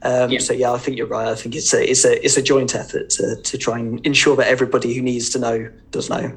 Um, 0.02 0.30
yeah. 0.30 0.38
So 0.40 0.52
yeah, 0.52 0.72
I 0.72 0.78
think 0.78 0.96
you're 0.96 1.06
right. 1.06 1.28
I 1.28 1.34
think 1.34 1.54
it's 1.54 1.72
a 1.72 1.90
it's 1.90 2.04
a 2.04 2.24
it's 2.24 2.36
a 2.36 2.42
joint 2.42 2.74
effort 2.74 3.10
to 3.10 3.36
to 3.36 3.58
try 3.58 3.78
and 3.78 4.04
ensure 4.06 4.36
that 4.36 4.48
everybody 4.48 4.94
who 4.94 5.02
needs 5.02 5.30
to 5.30 5.38
know 5.38 5.70
does 5.90 6.10
know. 6.10 6.32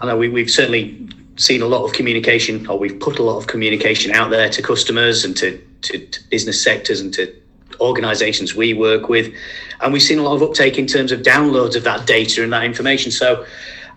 I 0.00 0.06
know 0.06 0.16
we, 0.16 0.28
we've 0.28 0.50
certainly 0.50 1.08
seen 1.36 1.62
a 1.62 1.66
lot 1.66 1.84
of 1.84 1.92
communication, 1.92 2.66
or 2.68 2.78
we've 2.78 2.98
put 2.98 3.18
a 3.18 3.22
lot 3.22 3.38
of 3.38 3.46
communication 3.46 4.12
out 4.12 4.30
there 4.30 4.48
to 4.50 4.62
customers 4.62 5.24
and 5.24 5.36
to, 5.36 5.58
to, 5.82 6.06
to 6.06 6.28
business 6.30 6.62
sectors 6.62 7.00
and 7.00 7.12
to 7.14 7.32
organisations 7.80 8.54
we 8.54 8.74
work 8.74 9.08
with, 9.08 9.32
and 9.80 9.92
we've 9.92 10.02
seen 10.02 10.18
a 10.18 10.22
lot 10.22 10.34
of 10.34 10.42
uptake 10.42 10.78
in 10.78 10.86
terms 10.86 11.12
of 11.12 11.20
downloads 11.20 11.76
of 11.76 11.84
that 11.84 12.06
data 12.06 12.42
and 12.42 12.52
that 12.52 12.64
information. 12.64 13.12
So 13.12 13.44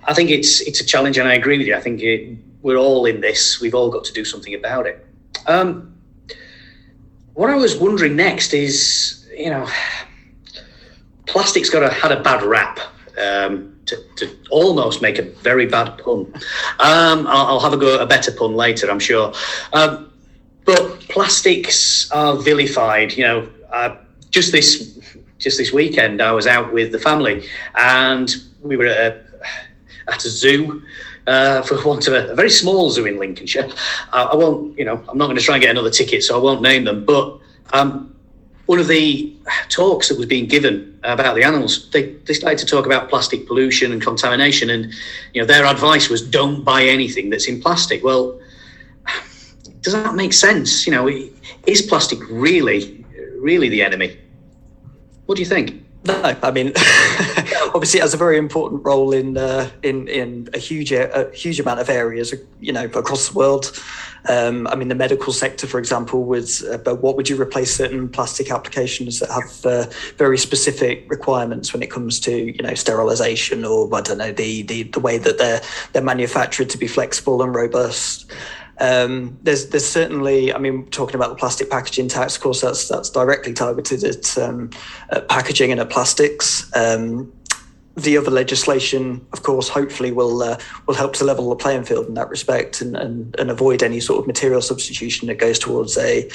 I 0.05 0.13
think 0.13 0.29
it's 0.29 0.61
it's 0.61 0.81
a 0.81 0.85
challenge, 0.85 1.17
and 1.17 1.27
I 1.27 1.33
agree 1.33 1.57
with 1.57 1.67
you. 1.67 1.75
I 1.75 1.81
think 1.81 2.01
it, 2.01 2.37
we're 2.61 2.77
all 2.77 3.05
in 3.05 3.21
this. 3.21 3.59
We've 3.59 3.75
all 3.75 3.89
got 3.89 4.03
to 4.05 4.13
do 4.13 4.25
something 4.25 4.53
about 4.53 4.87
it. 4.87 5.05
Um, 5.47 5.95
what 7.33 7.49
I 7.49 7.55
was 7.55 7.77
wondering 7.77 8.15
next 8.15 8.53
is, 8.53 9.27
you 9.35 9.49
know, 9.49 9.67
plastic's 11.25 11.69
got 11.69 11.83
a, 11.83 11.89
had 11.89 12.11
a 12.11 12.21
bad 12.21 12.43
rap. 12.43 12.79
Um, 13.17 13.71
to, 13.87 13.97
to, 14.17 14.37
almost 14.49 15.01
make 15.01 15.17
a 15.17 15.23
very 15.23 15.65
bad 15.65 15.97
pun. 15.97 16.31
Um, 16.79 17.27
I'll, 17.27 17.47
I'll, 17.47 17.59
have 17.59 17.73
a 17.73 17.77
go 17.77 17.95
at 17.95 18.01
a 18.01 18.05
better 18.05 18.31
pun 18.31 18.55
later, 18.55 18.89
I'm 18.89 18.99
sure. 18.99 19.33
Um, 19.73 20.11
but 20.65 20.99
plastics 21.01 22.09
are 22.11 22.37
vilified. 22.37 23.13
You 23.13 23.23
know, 23.23 23.49
uh, 23.71 23.97
just 24.29 24.51
this 24.51 24.97
just 25.39 25.57
this 25.57 25.73
weekend, 25.73 26.21
I 26.21 26.31
was 26.31 26.47
out 26.47 26.71
with 26.71 26.91
the 26.91 26.99
family, 26.99 27.47
and 27.75 28.33
we 28.61 28.77
were 28.77 28.85
at 28.85 28.97
a, 28.97 29.23
at 30.07 30.25
a 30.25 30.29
zoo. 30.29 30.83
Uh, 31.27 31.61
for 31.61 31.79
want 31.85 32.07
of 32.07 32.13
a, 32.13 32.31
a, 32.31 32.35
very 32.35 32.49
small 32.49 32.89
zoo 32.89 33.05
in 33.05 33.19
Lincolnshire, 33.19 33.69
uh, 34.11 34.29
I 34.31 34.35
won't, 34.35 34.75
you 34.75 34.83
know, 34.83 35.03
I'm 35.07 35.19
not 35.19 35.27
going 35.27 35.37
to 35.37 35.43
try 35.43 35.55
and 35.55 35.61
get 35.61 35.69
another 35.69 35.91
ticket, 35.91 36.23
so 36.23 36.35
I 36.35 36.41
won't 36.41 36.63
name 36.63 36.83
them. 36.85 37.05
But 37.05 37.37
um, 37.73 38.15
one 38.65 38.79
of 38.79 38.87
the 38.87 39.35
talks 39.69 40.09
that 40.09 40.17
was 40.17 40.25
being 40.25 40.47
given 40.47 40.97
about 41.03 41.35
the 41.35 41.43
animals, 41.43 41.89
they, 41.91 42.13
they 42.25 42.33
started 42.33 42.57
to 42.59 42.65
talk 42.65 42.85
about 42.85 43.09
plastic 43.09 43.45
pollution 43.45 43.91
and 43.91 44.01
contamination, 44.01 44.69
and 44.69 44.93
you 45.33 45.41
know 45.41 45.45
their 45.45 45.65
advice 45.65 46.09
was 46.09 46.21
don't 46.21 46.63
buy 46.63 46.83
anything 46.83 47.29
that's 47.29 47.47
in 47.47 47.61
plastic. 47.61 48.03
Well, 48.03 48.39
does 49.81 49.93
that 49.93 50.15
make 50.15 50.33
sense? 50.33 50.87
You 50.87 50.93
know, 50.93 51.07
is 51.67 51.81
plastic 51.81 52.19
really, 52.29 53.05
really 53.37 53.69
the 53.69 53.81
enemy? 53.81 54.17
What 55.25 55.35
do 55.35 55.41
you 55.41 55.49
think? 55.49 55.83
No, 56.03 56.35
I 56.41 56.49
mean, 56.49 56.73
obviously, 57.75 57.99
it 57.99 58.01
has 58.01 58.15
a 58.15 58.17
very 58.17 58.39
important 58.39 58.83
role 58.83 59.13
in 59.13 59.37
uh, 59.37 59.69
in 59.83 60.07
in 60.07 60.49
a 60.53 60.57
huge 60.57 60.91
a 60.91 61.29
huge 61.31 61.59
amount 61.59 61.79
of 61.79 61.89
areas, 61.89 62.33
you 62.59 62.73
know, 62.73 62.85
across 62.85 63.29
the 63.29 63.37
world. 63.37 63.79
Um, 64.27 64.67
I 64.67 64.75
mean, 64.75 64.87
the 64.87 64.95
medical 64.95 65.31
sector, 65.31 65.67
for 65.67 65.77
example, 65.77 66.23
was 66.25 66.63
uh, 66.63 66.79
but 66.79 67.03
what 67.03 67.15
would 67.17 67.29
you 67.29 67.39
replace 67.39 67.75
certain 67.75 68.09
plastic 68.09 68.51
applications 68.51 69.19
that 69.19 69.29
have 69.29 69.65
uh, 69.65 69.85
very 70.17 70.39
specific 70.39 71.05
requirements 71.07 71.71
when 71.71 71.83
it 71.83 71.91
comes 71.91 72.19
to 72.21 72.35
you 72.35 72.63
know 72.63 72.73
sterilization 72.73 73.63
or 73.63 73.87
I 73.95 74.01
don't 74.01 74.17
know 74.17 74.31
the 74.31 74.63
the, 74.63 74.83
the 74.83 74.99
way 74.99 75.19
that 75.19 75.37
they're 75.37 75.61
they're 75.93 76.01
manufactured 76.01 76.69
to 76.71 76.79
be 76.79 76.87
flexible 76.87 77.43
and 77.43 77.53
robust. 77.53 78.31
Um, 78.81 79.37
there's 79.43 79.69
there's 79.69 79.87
certainly, 79.87 80.51
I 80.51 80.57
mean, 80.57 80.87
talking 80.87 81.15
about 81.15 81.29
the 81.29 81.35
plastic 81.35 81.69
packaging 81.69 82.07
tax, 82.07 82.35
of 82.35 82.41
course, 82.41 82.61
that's 82.61 82.87
that's 82.87 83.11
directly 83.11 83.53
targeted 83.53 84.03
at, 84.03 84.37
um, 84.39 84.71
at 85.11 85.29
packaging 85.29 85.71
and 85.71 85.79
at 85.79 85.91
plastics. 85.91 86.69
Um, 86.75 87.31
the 87.95 88.17
other 88.17 88.31
legislation, 88.31 89.25
of 89.33 89.43
course, 89.43 89.69
hopefully 89.69 90.11
will 90.11 90.41
uh, 90.41 90.57
will 90.87 90.95
help 90.95 91.13
to 91.13 91.23
level 91.23 91.49
the 91.49 91.55
playing 91.55 91.83
field 91.83 92.07
in 92.07 92.15
that 92.15 92.29
respect 92.29 92.81
and, 92.81 92.97
and, 92.97 93.35
and 93.37 93.51
avoid 93.51 93.83
any 93.83 93.99
sort 93.99 94.19
of 94.19 94.25
material 94.25 94.61
substitution 94.61 95.27
that 95.27 95.35
goes 95.35 95.59
towards 95.59 95.95
a 95.99 96.27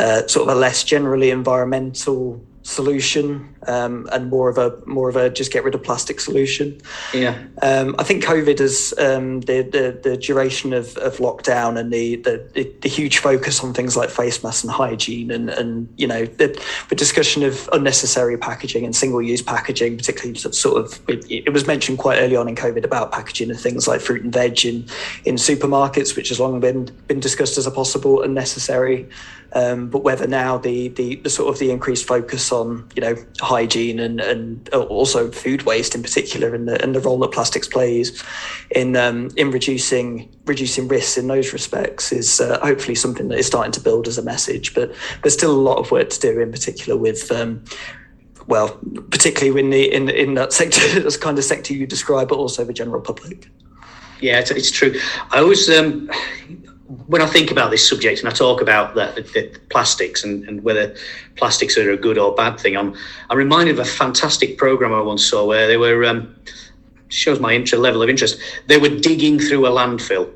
uh, 0.00 0.26
sort 0.26 0.48
of 0.48 0.56
a 0.56 0.58
less 0.58 0.82
generally 0.82 1.30
environmental 1.30 2.44
solution 2.64 3.54
um, 3.66 4.08
and 4.10 4.30
more 4.30 4.48
of 4.48 4.56
a 4.56 4.74
more 4.86 5.08
of 5.10 5.16
a 5.16 5.28
just 5.28 5.52
get 5.52 5.62
rid 5.64 5.74
of 5.74 5.82
plastic 5.82 6.18
solution. 6.18 6.80
Yeah, 7.12 7.38
um, 7.62 7.94
I 7.98 8.04
think 8.04 8.24
COVID 8.24 8.58
is 8.58 8.94
um, 8.98 9.42
the, 9.42 9.62
the 9.62 10.00
the 10.02 10.16
duration 10.16 10.72
of, 10.72 10.96
of 10.96 11.18
lockdown 11.18 11.78
and 11.78 11.92
the, 11.92 12.16
the 12.16 12.74
the 12.80 12.88
huge 12.88 13.18
focus 13.18 13.62
on 13.62 13.74
things 13.74 13.96
like 13.96 14.10
face 14.10 14.42
masks 14.42 14.64
and 14.64 14.72
hygiene 14.72 15.30
and 15.30 15.50
and 15.50 15.92
you 15.96 16.06
know 16.06 16.24
the, 16.24 16.60
the 16.88 16.96
discussion 16.96 17.42
of 17.42 17.68
unnecessary 17.72 18.38
packaging 18.38 18.84
and 18.84 18.96
single 18.96 19.22
use 19.22 19.42
packaging, 19.42 19.96
particularly 19.98 20.34
sort 20.34 20.82
of 20.82 21.00
it, 21.08 21.24
it, 21.30 21.52
was 21.52 21.66
mentioned 21.66 21.98
quite 21.98 22.18
early 22.18 22.34
on 22.34 22.48
in 22.48 22.56
COVID 22.56 22.84
about 22.84 23.12
packaging 23.12 23.50
of 23.50 23.60
things 23.60 23.86
like 23.86 24.00
fruit 24.00 24.24
and 24.24 24.32
veg 24.32 24.64
in 24.64 24.86
in 25.26 25.36
supermarkets, 25.36 26.16
which 26.16 26.30
has 26.30 26.40
long 26.40 26.58
been 26.60 26.84
been 27.08 27.20
discussed 27.20 27.58
as 27.58 27.66
a 27.66 27.70
possible 27.70 28.22
unnecessary 28.22 29.06
um, 29.54 29.88
but 29.88 30.02
whether 30.02 30.26
now 30.26 30.58
the, 30.58 30.88
the, 30.88 31.16
the 31.16 31.30
sort 31.30 31.52
of 31.52 31.60
the 31.60 31.70
increased 31.70 32.06
focus 32.06 32.50
on 32.50 32.88
you 32.96 33.00
know 33.00 33.14
hygiene 33.40 34.00
and 34.00 34.20
and 34.20 34.68
also 34.70 35.30
food 35.30 35.62
waste 35.62 35.94
in 35.94 36.02
particular 36.02 36.54
and 36.54 36.68
the 36.68 36.82
and 36.82 36.94
the 36.94 37.00
role 37.00 37.18
that 37.20 37.32
plastics 37.32 37.68
plays 37.68 38.22
in 38.72 38.96
um, 38.96 39.30
in 39.36 39.50
reducing 39.50 40.28
reducing 40.46 40.88
risks 40.88 41.16
in 41.16 41.28
those 41.28 41.52
respects 41.52 42.12
is 42.12 42.40
uh, 42.40 42.58
hopefully 42.60 42.94
something 42.94 43.28
that 43.28 43.38
is 43.38 43.46
starting 43.46 43.72
to 43.72 43.80
build 43.80 44.08
as 44.08 44.18
a 44.18 44.22
message. 44.22 44.74
But 44.74 44.92
there's 45.22 45.34
still 45.34 45.52
a 45.52 45.60
lot 45.60 45.78
of 45.78 45.90
work 45.90 46.10
to 46.10 46.20
do, 46.20 46.40
in 46.40 46.50
particular 46.50 46.98
with. 46.98 47.30
Um, 47.30 47.64
well, 48.46 48.78
particularly 49.10 49.58
in 49.58 49.70
the 49.70 49.92
in 49.92 50.08
in 50.10 50.34
that 50.34 50.52
sector, 50.52 50.80
this 51.00 51.16
kind 51.16 51.38
of 51.38 51.44
sector 51.44 51.72
you 51.72 51.86
describe, 51.86 52.28
but 52.28 52.36
also 52.36 52.64
the 52.64 52.74
general 52.74 53.00
public. 53.00 53.48
Yeah, 54.20 54.40
it's, 54.40 54.50
it's 54.50 54.70
true. 54.70 54.98
I 55.30 55.38
always 55.38 55.68
um, 55.70 56.10
when 57.06 57.22
I 57.22 57.26
think 57.26 57.50
about 57.50 57.70
this 57.70 57.88
subject 57.88 58.20
and 58.20 58.28
I 58.28 58.32
talk 58.32 58.60
about 58.60 58.94
the, 58.94 59.22
the 59.32 59.58
plastics 59.70 60.22
and, 60.22 60.46
and, 60.46 60.62
whether 60.62 60.94
plastics 61.36 61.78
are 61.78 61.90
a 61.90 61.96
good 61.96 62.18
or 62.18 62.34
bad 62.34 62.60
thing, 62.60 62.76
I'm 62.76 62.94
I'm 63.30 63.38
reminded 63.38 63.78
of 63.78 63.86
a 63.86 63.90
fantastic 63.90 64.58
program 64.58 64.92
I 64.92 65.00
once 65.00 65.24
saw 65.24 65.46
where 65.46 65.66
they 65.66 65.78
were 65.78 66.04
um, 66.04 66.34
shows 67.08 67.40
my 67.40 67.54
interest, 67.54 67.80
level 67.80 68.02
of 68.02 68.10
interest. 68.10 68.38
They 68.66 68.76
were 68.76 68.88
digging 68.88 69.38
through 69.38 69.66
a 69.66 69.70
landfill, 69.70 70.30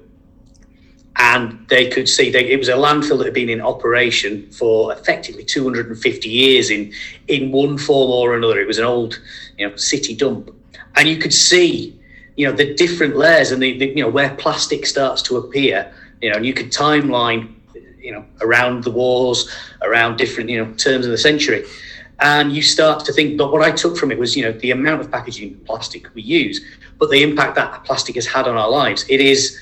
and 1.17 1.67
they 1.69 1.91
could 1.91 2.09
see 2.09 2.29
it 2.29 2.59
was 2.59 2.69
a 2.69 2.75
landfill 2.75 3.19
that 3.19 3.27
had 3.27 3.35
been 3.35 3.51
in 3.51 3.61
operation 3.61 4.51
for 4.51 4.93
effectively 4.93 5.45
250 5.45 6.29
years 6.29 6.71
in 6.71 6.93
in 7.27 7.53
one 7.53 7.77
form 7.77 8.11
or 8.11 8.35
another. 8.35 8.59
It 8.59 8.67
was 8.67 8.79
an 8.79 8.87
old, 8.87 9.21
you 9.59 9.69
know, 9.69 9.77
city 9.77 10.15
dump, 10.17 10.51
and 10.97 11.09
you 11.09 11.19
could 11.19 11.35
see. 11.35 11.95
You 12.37 12.47
know 12.47 12.53
the 12.53 12.73
different 12.73 13.17
layers 13.17 13.51
and 13.51 13.61
the, 13.61 13.77
the 13.79 13.89
you 13.89 14.01
know 14.05 14.09
where 14.09 14.33
plastic 14.37 14.87
starts 14.87 15.23
to 15.23 15.39
appear, 15.39 15.93
you 16.21 16.31
know, 16.31 16.37
and 16.37 16.47
you 16.47 16.55
could 16.55 16.71
timeline, 16.71 17.55
you 18.01 18.13
know, 18.13 18.25
around 18.41 18.85
the 18.85 18.91
wars, 18.91 19.51
around 19.83 20.17
different, 20.17 20.51
you 20.51 20.65
know, 20.65 20.73
terms 20.75 21.05
of 21.05 21.11
the 21.11 21.19
century. 21.19 21.65
And 22.21 22.53
you 22.53 22.63
start 22.63 23.05
to 23.05 23.13
think, 23.13 23.39
but 23.39 23.53
what 23.53 23.63
I 23.63 23.71
took 23.71 23.97
from 23.97 24.11
it 24.11 24.19
was, 24.19 24.37
you 24.37 24.43
know, 24.43 24.53
the 24.53 24.73
amount 24.73 25.01
of 25.01 25.11
packaging 25.11 25.61
plastic 25.67 26.13
we 26.15 26.23
use, 26.23 26.61
but 26.99 27.11
the 27.11 27.23
impact 27.23 27.55
that 27.55 27.85
plastic 27.85 28.17
has 28.17 28.27
had 28.27 28.49
on 28.49 28.57
our 28.57 28.69
lives. 28.69 29.05
It 29.09 29.21
is 29.21 29.59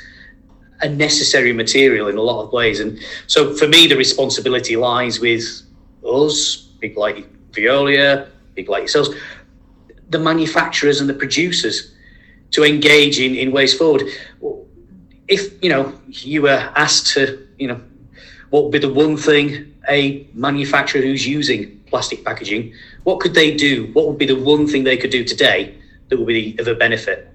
a 0.81 0.89
necessary 0.89 1.53
material 1.53 2.09
in 2.09 2.17
a 2.17 2.23
lot 2.23 2.43
of 2.43 2.53
ways. 2.53 2.81
And 2.81 2.99
so 3.27 3.55
for 3.55 3.69
me, 3.69 3.87
the 3.87 3.97
responsibility 3.97 4.77
lies 4.77 5.21
with 5.21 5.45
us, 6.05 6.69
people 6.81 7.03
like 7.03 7.27
Veolia, 7.53 8.29
people 8.55 8.73
like 8.73 8.83
yourselves, 8.83 9.11
the 10.11 10.19
manufacturers 10.19 11.01
and 11.01 11.09
the 11.09 11.15
producers 11.15 11.93
to 12.53 12.65
engage 12.65 13.19
in, 13.19 13.35
in 13.35 13.53
ways 13.53 13.75
forward 13.75 14.03
if 15.29 15.63
you 15.63 15.71
know 15.71 15.93
you 16.09 16.43
were 16.43 16.73
asked 16.77 17.15
to, 17.15 17.47
you 17.59 17.69
know, 17.69 17.81
what 18.51 18.65
would 18.65 18.73
be 18.73 18.79
the 18.79 18.93
one 18.93 19.17
thing 19.17 19.75
a 19.89 20.27
manufacturer 20.35 21.01
who's 21.01 21.27
using 21.27 21.81
plastic 21.87 22.25
packaging, 22.25 22.73
what 23.05 23.21
could 23.21 23.35
they 23.35 23.55
do? 23.55 23.91
What 23.93 24.09
would 24.09 24.19
be 24.19 24.27
the 24.27 24.37
one 24.37 24.67
thing 24.67 24.85
they 24.85 24.97
could 24.97 25.11
do 25.11 25.25
today 25.25 25.77
that 26.09 26.19
would 26.19 26.27
be 26.27 26.57
of 26.59 26.69
a 26.69 26.75
benefit? 26.75 27.29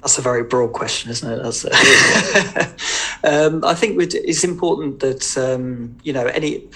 That's 0.00 0.18
a 0.18 0.22
very 0.22 0.44
broad 0.44 0.72
question, 0.72 1.10
isn't 1.10 1.30
it? 1.30 1.42
That's, 1.42 1.64
uh, 1.64 2.72
um, 3.24 3.64
I 3.64 3.74
think 3.74 4.00
it's 4.00 4.44
important 4.44 5.00
that 5.00 5.36
um, 5.36 5.96
you 6.02 6.12
know 6.12 6.26
any 6.26 6.68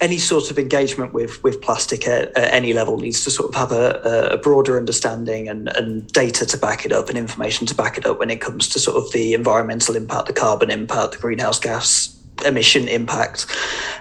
any 0.00 0.18
sort 0.18 0.50
of 0.50 0.58
engagement 0.58 1.12
with 1.12 1.42
with 1.42 1.60
plastic 1.60 2.06
at, 2.06 2.36
at, 2.36 2.52
any 2.52 2.72
level 2.72 2.98
needs 2.98 3.24
to 3.24 3.30
sort 3.30 3.48
of 3.48 3.54
have 3.54 3.72
a, 3.72 4.30
a, 4.32 4.36
broader 4.36 4.76
understanding 4.76 5.48
and, 5.48 5.68
and 5.76 6.06
data 6.12 6.46
to 6.46 6.56
back 6.56 6.84
it 6.84 6.92
up 6.92 7.08
and 7.08 7.18
information 7.18 7.66
to 7.66 7.74
back 7.74 7.98
it 7.98 8.06
up 8.06 8.18
when 8.18 8.30
it 8.30 8.40
comes 8.40 8.68
to 8.68 8.78
sort 8.78 8.96
of 8.96 9.10
the 9.12 9.34
environmental 9.34 9.96
impact, 9.96 10.26
the 10.26 10.32
carbon 10.32 10.70
impact, 10.70 11.12
the 11.12 11.18
greenhouse 11.18 11.58
gas 11.58 12.14
emission 12.44 12.86
impact. 12.86 13.46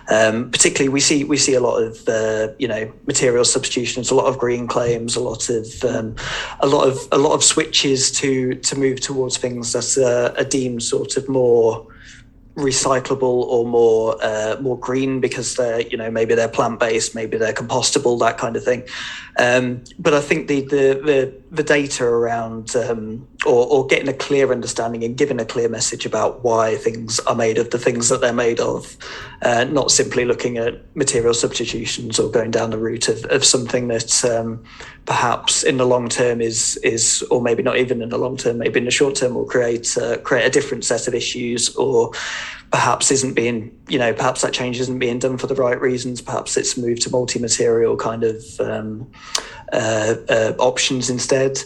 Um, 0.10 0.52
particularly, 0.52 0.90
we 0.90 1.00
see 1.00 1.24
we 1.24 1.38
see 1.38 1.54
a 1.54 1.60
lot 1.60 1.82
of 1.82 2.08
uh, 2.08 2.54
you 2.60 2.68
know 2.68 2.92
material 3.06 3.46
substitutions, 3.46 4.12
a 4.12 4.16
lot 4.16 4.26
of 4.26 4.38
green 4.38 4.68
claims, 4.68 5.16
a 5.16 5.20
lot 5.20 5.50
of 5.50 5.84
um, 5.84 6.16
a 6.60 6.68
lot 6.68 6.88
of 6.88 7.00
a 7.12 7.18
lot 7.18 7.34
of 7.34 7.44
switches 7.44 8.12
to 8.14 8.56
to 8.56 8.78
move 8.78 9.02
towards 9.02 9.38
things 9.38 9.74
that 9.74 9.98
are, 9.98 10.40
are 10.40 10.48
deemed 10.48 10.84
sort 10.84 11.18
of 11.18 11.28
more 11.28 11.88
recyclable 12.58 13.22
or 13.22 13.66
more 13.66 14.18
uh, 14.22 14.58
more 14.60 14.78
green 14.80 15.20
because 15.22 15.56
they're 15.56 15.82
you 15.82 15.96
know 15.96 16.10
maybe 16.10 16.34
they're 16.34 16.50
plant 16.50 16.80
based, 16.80 17.14
maybe 17.14 17.38
they're 17.38 17.54
compostable, 17.54 18.20
that 18.20 18.38
kind 18.38 18.56
of 18.56 18.64
thing. 18.64 18.84
Um, 19.40 19.84
but 20.00 20.16
I 20.16 20.22
think 20.22 20.48
the 20.48 20.62
the 20.62 21.02
the, 21.06 21.42
the 21.52 21.64
data 21.64 22.04
around 22.04 22.76
um, 22.76 23.28
or, 23.46 23.68
or 23.68 23.86
getting 23.86 24.08
a 24.08 24.14
clear 24.14 24.52
understanding 24.52 25.04
and 25.04 25.16
giving 25.16 25.40
a 25.40 25.46
clear 25.46 25.70
message 25.70 26.06
about 26.06 26.44
why 26.44 26.76
things 26.78 27.20
are 27.22 27.36
made 27.36 27.60
of 27.60 27.70
the 27.70 27.78
things 27.78 28.10
that 28.10 28.22
they're 28.22 28.34
made 28.34 28.60
of, 28.60 28.98
uh, 29.44 29.66
not 29.66 29.92
simply 29.92 30.26
looking 30.26 30.58
at 30.58 30.84
material 30.96 31.36
substitutions 31.36 32.20
or 32.20 32.30
going 32.32 32.50
down 32.50 32.72
the 32.72 32.78
route 32.80 33.08
of, 33.08 33.24
of 33.26 33.46
something 33.46 33.88
that 33.90 34.26
um, 34.26 34.64
perhaps 35.06 35.64
in 35.64 35.78
the 35.78 35.86
long 35.86 36.10
term 36.10 36.42
is 36.42 36.78
is 36.78 37.22
or 37.30 37.40
maybe 37.40 37.62
not 37.62 37.78
even 37.78 38.02
in 38.02 38.10
the 38.10 38.18
long 38.18 38.36
term, 38.36 38.58
maybe 38.58 38.80
in 38.80 38.86
the 38.86 38.92
short 38.92 39.14
term 39.14 39.36
will 39.36 39.46
create 39.46 39.96
uh, 39.98 40.18
create 40.18 40.46
a 40.46 40.50
different 40.50 40.84
set 40.84 41.08
of 41.08 41.14
issues 41.14 41.76
or 41.76 42.12
perhaps 42.72 43.12
isn't 43.12 43.34
being, 43.34 43.78
you 43.88 43.98
know, 43.98 44.14
perhaps 44.14 44.42
that 44.42 44.54
change 44.54 44.80
isn't 44.80 45.00
being 45.00 45.20
done 45.20 45.38
for 45.38 45.48
the 45.48 45.56
right 45.56 45.80
reasons. 45.80 46.22
Perhaps 46.22 46.58
it's 46.58 46.78
moved 46.78 47.02
to 47.04 47.10
multi-material 47.10 47.98
kind 47.98 48.24
of 48.24 48.44
um, 48.60 49.10
uh, 49.74 50.16
uh, 50.30 50.54
options 50.60 51.10
instead. 51.10 51.60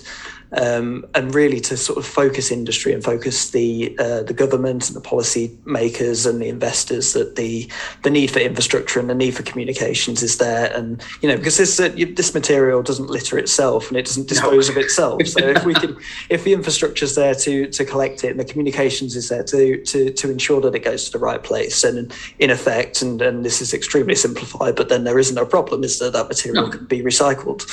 Um, 0.53 1.05
and 1.15 1.34
really 1.34 1.60
to 1.62 1.77
sort 1.77 1.98
of 1.98 2.05
focus 2.05 2.51
industry 2.51 2.93
and 2.93 3.03
focus 3.03 3.51
the 3.51 3.96
uh, 4.00 4.24
the 4.24 4.34
government 4.34 4.88
and 4.88 4.96
the 4.96 5.01
policy 5.01 5.58
makers 5.65 6.25
and 6.25 6.41
the 6.41 6.50
investors 6.50 7.13
that 7.13 7.36
the 7.36 7.70
the 8.03 8.10
need 8.10 8.31
for 8.31 8.39
infrastructure 8.39 9.00
and 9.00 9.10
the 9.10 9.15
need 9.15 9.31
for 9.31 9.43
communications 9.43 10.22
is 10.22 10.38
there, 10.38 10.72
and 10.75 11.03
you 11.22 11.29
know 11.29 11.38
because 11.38 11.58
this 11.58 11.79
uh, 11.79 11.89
this 12.15 12.34
material 12.34 12.84
doesn't 12.84 13.08
litter 13.08 13.38
itself 13.38 13.88
and 13.88 13.98
it 13.98 14.05
doesn't 14.05 14.27
dispose 14.27 14.67
no. 14.70 14.75
of 14.75 14.77
itself. 14.77 15.25
So 15.27 15.48
if 15.48 15.63
we 15.63 15.74
can, 15.81 15.98
if 16.29 16.43
the 16.43 16.53
infrastructure 16.53 17.05
is 17.05 17.15
there 17.15 17.36
to 17.36 17.67
to 17.67 17.86
collect 17.86 18.24
it 18.24 18.31
and 18.31 18.39
the 18.39 18.46
communications 18.46 19.15
is 19.15 19.29
there 19.29 19.43
to 19.43 19.84
to 19.86 20.12
to 20.12 20.31
ensure 20.31 20.60
that 20.62 20.75
it 20.75 20.84
goes 20.84 21.05
to 21.05 21.12
the 21.12 21.20
right 21.20 21.41
place, 21.41 21.84
and 21.84 22.13
in 22.39 22.50
effect, 22.50 23.01
and 23.01 23.22
and 23.22 23.46
this 23.46 23.62
is 23.62 23.74
extremely 23.74 24.15
simplified, 24.15 24.75
but 24.75 24.89
then 24.89 25.05
there 25.05 25.20
isn't 25.20 25.38
a 25.38 25.46
problem, 25.46 25.84
is 25.84 26.00
that 26.00 26.12
that 26.12 26.27
material 26.27 26.65
no. 26.65 26.72
can 26.72 26.86
be 26.86 27.01
recycled. 27.01 27.65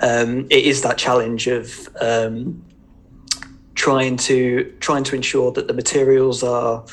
Um, 0.00 0.46
it 0.50 0.64
is 0.64 0.82
that 0.82 0.98
challenge 0.98 1.46
of 1.46 1.88
um, 2.24 2.64
trying 3.74 4.16
to 4.16 4.72
trying 4.80 5.04
to 5.04 5.16
ensure 5.16 5.52
that 5.52 5.66
the 5.66 5.74
materials 5.74 6.42
are 6.42 6.84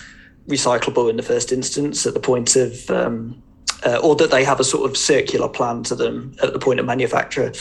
recyclable 0.48 1.10
in 1.10 1.18
the 1.18 1.24
first 1.24 1.52
instance 1.52 2.06
at 2.06 2.14
the 2.14 2.20
point 2.20 2.56
of 2.56 2.90
um, 2.90 3.42
uh, 3.84 3.98
or 4.04 4.16
that 4.16 4.32
they 4.32 4.44
have 4.44 4.60
a 4.60 4.64
sort 4.64 4.90
of 4.90 4.96
circular 4.96 5.48
plan 5.48 5.84
to 5.84 5.96
them 5.96 6.36
at 6.44 6.54
the 6.54 6.60
point 6.60 6.80
of 6.80 6.86
manufacture. 6.86 7.52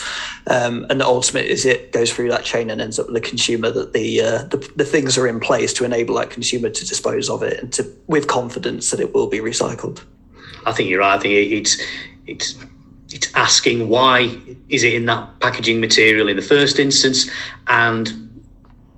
Um, 0.47 0.87
and 0.91 1.01
the 1.01 1.07
ultimate 1.07 1.47
is 1.47 1.65
it 1.65 1.93
goes 1.93 2.13
through 2.13 2.31
that 2.31 2.45
chain 2.45 2.71
and 2.71 2.81
ends 2.81 2.99
up 2.99 3.07
with 3.07 3.15
the 3.15 3.21
consumer 3.21 3.71
that 3.71 3.93
the, 3.93 4.21
uh, 4.21 4.43
the, 4.45 4.59
the 4.77 4.85
things 4.85 5.17
are 5.17 5.27
in 5.27 5.41
place 5.41 5.73
to 5.75 5.85
enable 5.85 6.17
that 6.17 6.31
consumer 6.31 6.69
to 6.69 6.87
dispose 6.87 7.31
of 7.31 7.43
it 7.43 7.61
and 7.61 7.73
to 7.73 7.91
with 8.07 8.27
confidence 8.27 8.91
that 8.91 9.01
it 9.01 9.15
will 9.15 9.29
be 9.29 9.39
recycled. 9.39 10.03
I 10.67 10.73
think 10.73 10.91
you're 10.91 11.01
right. 11.01 11.15
I 11.15 11.19
think 11.19 11.53
it's 11.53 11.81
it's 12.27 12.55
it's 13.13 13.33
asking 13.35 13.89
why 13.89 14.37
is 14.69 14.85
it 14.85 14.95
in 14.95 15.07
that 15.07 15.41
packaging 15.41 15.81
material 15.81 16.29
in 16.29 16.37
the 16.37 16.43
first 16.43 16.79
instance, 16.79 17.31
and 17.67 18.31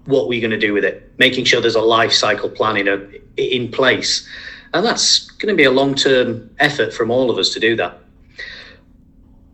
what 0.04 0.28
we're 0.28 0.40
going 0.40 0.50
to 0.50 0.58
do 0.58 0.72
with 0.72 0.84
it. 0.84 1.12
Making 1.18 1.44
sure 1.44 1.60
there's 1.60 1.74
a 1.74 1.80
life 1.80 2.12
cycle 2.12 2.50
plan 2.50 2.76
in 2.76 2.88
a, 2.88 3.00
in 3.36 3.70
place, 3.70 4.26
and 4.74 4.84
that's 4.84 5.30
going 5.32 5.52
to 5.52 5.56
be 5.56 5.64
a 5.64 5.70
long 5.70 5.94
term 5.94 6.50
effort 6.58 6.92
from 6.92 7.10
all 7.10 7.30
of 7.30 7.38
us 7.38 7.50
to 7.54 7.60
do 7.60 7.76
that. 7.76 7.98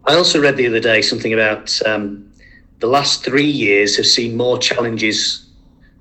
I 0.07 0.15
also 0.15 0.41
read 0.41 0.57
the 0.57 0.67
other 0.67 0.81
day 0.81 1.03
something 1.03 1.35
about 1.35 1.81
um, 1.87 2.33
the 2.81 2.87
last 2.87 3.25
three 3.25 3.50
years 3.50 3.97
have 3.97 4.07
seen 4.07 4.37
more 4.37 4.59
challenges 4.59 5.47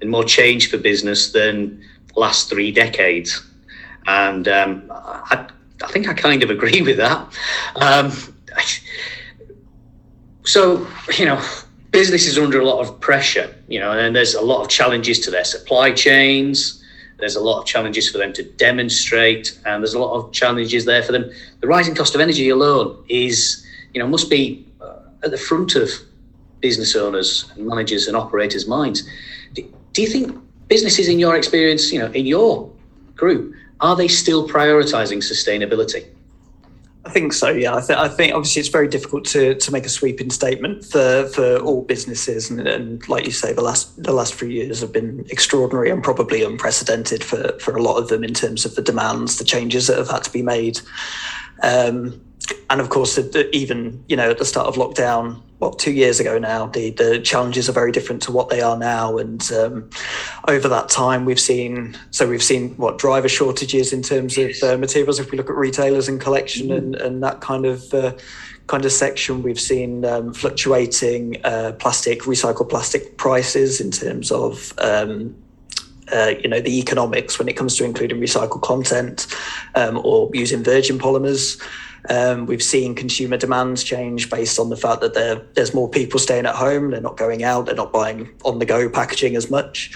and 0.02 0.10
more 0.10 0.24
change 0.24 0.70
for 0.70 0.78
business 0.78 1.32
than 1.32 1.84
the 2.14 2.20
last 2.20 2.50
three 2.50 2.72
decades. 2.72 3.44
And 4.06 4.48
um, 4.48 4.90
I, 4.90 5.48
I 5.84 5.88
think 5.88 6.08
I 6.08 6.14
kind 6.14 6.42
of 6.44 6.50
agree 6.58 6.82
with 6.82 6.98
that. 6.98 7.38
Um, 7.76 8.12
so, 10.44 10.88
you 11.18 11.26
know, 11.26 11.42
businesses 11.92 12.38
are 12.38 12.44
under 12.44 12.60
a 12.60 12.66
lot 12.66 12.80
of 12.80 13.00
pressure, 13.00 13.54
you 13.68 13.80
know, 13.80 13.92
and 13.92 14.16
there's 14.16 14.34
a 14.34 14.42
lot 14.42 14.62
of 14.62 14.70
challenges 14.70 15.20
to 15.22 15.32
their 15.32 15.44
supply 15.44 15.92
chains. 15.92 16.84
There's 17.18 17.36
a 17.36 17.42
lot 17.42 17.60
of 17.60 17.66
challenges 17.66 18.10
for 18.10 18.20
them 18.20 18.34
to 18.34 18.44
demonstrate, 18.44 19.60
and 19.66 19.82
there's 19.82 19.96
a 19.96 20.00
lot 20.00 20.14
of 20.14 20.32
challenges 20.32 20.86
there 20.86 21.02
for 21.02 21.12
them. 21.12 21.32
The 21.62 21.68
rising 21.68 21.96
cost 21.96 22.14
of 22.14 22.22
energy 22.22 22.50
alone 22.50 23.04
is, 23.10 23.66
you 23.94 24.00
know, 24.00 24.08
must 24.08 24.30
be 24.30 24.66
uh, 24.80 25.00
at 25.24 25.32
the 25.32 25.38
front 25.38 25.76
of 25.76 25.90
business 26.60 26.96
owners 26.96 27.50
and 27.56 27.66
managers 27.66 28.08
and 28.08 28.16
operators' 28.16 28.68
minds. 28.68 29.08
Do 29.54 30.02
you 30.04 30.08
think 30.08 30.38
businesses, 30.68 31.08
in 31.08 31.18
your 31.18 31.36
experience, 31.36 31.92
you 31.92 31.98
know, 32.00 32.12
in 32.12 32.28
your 32.28 32.72
group, 33.16 33.56
are 33.80 33.96
they 33.96 34.08
still 34.08 34.48
prioritizing 34.48 35.18
sustainability? 35.18 36.06
I 37.08 37.10
think 37.10 37.32
so. 37.32 37.50
Yeah, 37.50 37.74
I, 37.74 37.80
th- 37.80 37.98
I, 37.98 38.10
think 38.10 38.34
obviously 38.34 38.60
it's 38.60 38.68
very 38.68 38.90
difficult 38.90 39.24
to, 39.28 39.56
to 39.56 39.72
make 39.72 39.86
a 39.86 39.90
sweeping 39.90 40.30
statement 40.30 40.84
for, 40.84 41.26
for 41.28 41.58
all 41.60 41.84
businesses, 41.84 42.50
and, 42.50 42.68
and, 42.68 43.08
like 43.08 43.26
you 43.26 43.32
say, 43.32 43.54
the 43.54 43.62
last 43.62 44.04
the 44.04 44.12
last 44.12 44.34
few 44.34 44.50
years 44.50 44.82
have 44.82 44.92
been 44.92 45.26
extraordinary 45.30 45.90
and 45.90 46.04
probably 46.04 46.44
unprecedented 46.44 47.24
for 47.24 47.58
for 47.60 47.78
a 47.78 47.82
lot 47.82 47.96
of 47.96 48.10
them 48.10 48.26
in 48.26 48.34
terms 48.34 48.66
of 48.66 48.76
the 48.76 48.82
demands, 48.82 49.38
the 49.38 49.46
changes 49.46 49.88
that 49.88 49.98
have 49.98 50.10
had 50.10 50.24
to 50.24 50.32
be 50.32 50.42
made. 50.42 50.82
Um, 51.64 52.20
and 52.70 52.82
of 52.82 52.90
course, 52.90 53.20
even 53.54 54.04
you 54.08 54.16
know 54.16 54.30
at 54.30 54.38
the 54.38 54.46
start 54.46 54.68
of 54.68 54.76
lockdown, 54.76 55.42
what 55.60 55.80
two 55.80 55.92
years 55.92 56.20
ago 56.20 56.38
now, 56.38 56.68
the 56.68 56.92
the 56.92 57.20
challenges 57.20 57.70
are 57.70 57.74
very 57.74 57.92
different 57.92 58.22
to 58.24 58.32
what 58.32 58.50
they 58.50 58.62
are 58.62 58.78
now. 58.78 59.18
And 59.18 59.52
um, 59.52 59.90
over 60.48 60.68
that 60.68 60.90
time, 60.90 61.26
we've 61.26 61.40
seen 61.40 61.98
so 62.12 62.28
we've 62.28 62.44
seen 62.44 62.76
what 62.78 62.98
driver 62.98 63.30
shortages 63.30 63.94
in 63.94 64.02
terms 64.02 64.38
of 64.38 64.52
uh, 64.64 64.78
materials. 64.78 65.20
If 65.20 65.32
we 65.32 65.38
look 65.38 65.50
at 65.50 65.56
retailers 65.56 66.08
and 66.08 66.20
collection 66.20 66.68
mm-hmm. 66.68 66.78
and 66.78 66.96
and 66.96 67.24
that 67.24 67.42
kind 67.42 67.66
of. 67.66 67.94
Uh, 67.94 68.14
kind 68.68 68.84
of 68.84 68.92
section 68.92 69.44
we've 69.44 69.62
seen 69.62 70.04
um, 70.04 70.34
fluctuating 70.34 71.38
uh, 71.46 71.72
plastic 71.80 72.24
recycled 72.24 72.70
plastic 72.70 73.16
prices 73.16 73.80
in 73.80 73.92
terms 73.92 74.30
of 74.30 74.74
um, 74.80 75.34
uh, 76.12 76.34
you 76.42 76.50
know 76.50 76.60
the 76.60 76.80
economics 76.80 77.40
when 77.40 77.48
it 77.48 77.58
comes 77.58 77.76
to 77.76 77.84
including 77.84 78.20
recycled 78.20 78.62
content 78.62 79.28
um, 79.76 80.00
or 80.04 80.30
using 80.34 80.64
virgin 80.64 80.98
polymers 80.98 81.62
um, 82.10 82.46
we've 82.46 82.64
seen 82.64 82.96
consumer 82.96 83.38
demands 83.38 83.84
change 83.84 84.30
based 84.30 84.60
on 84.60 84.70
the 84.70 84.78
fact 84.78 85.02
that 85.02 85.14
there's 85.56 85.74
more 85.74 85.90
people 85.90 86.20
staying 86.20 86.46
at 86.46 86.56
home. 86.56 86.92
They're 86.92 87.02
not 87.02 87.18
going 87.18 87.44
out. 87.44 87.66
They're 87.66 87.76
not 87.76 87.92
buying 87.92 88.30
on 88.46 88.60
the 88.60 88.66
go 88.66 88.90
packaging 88.90 89.36
as 89.36 89.50
much. 89.50 89.92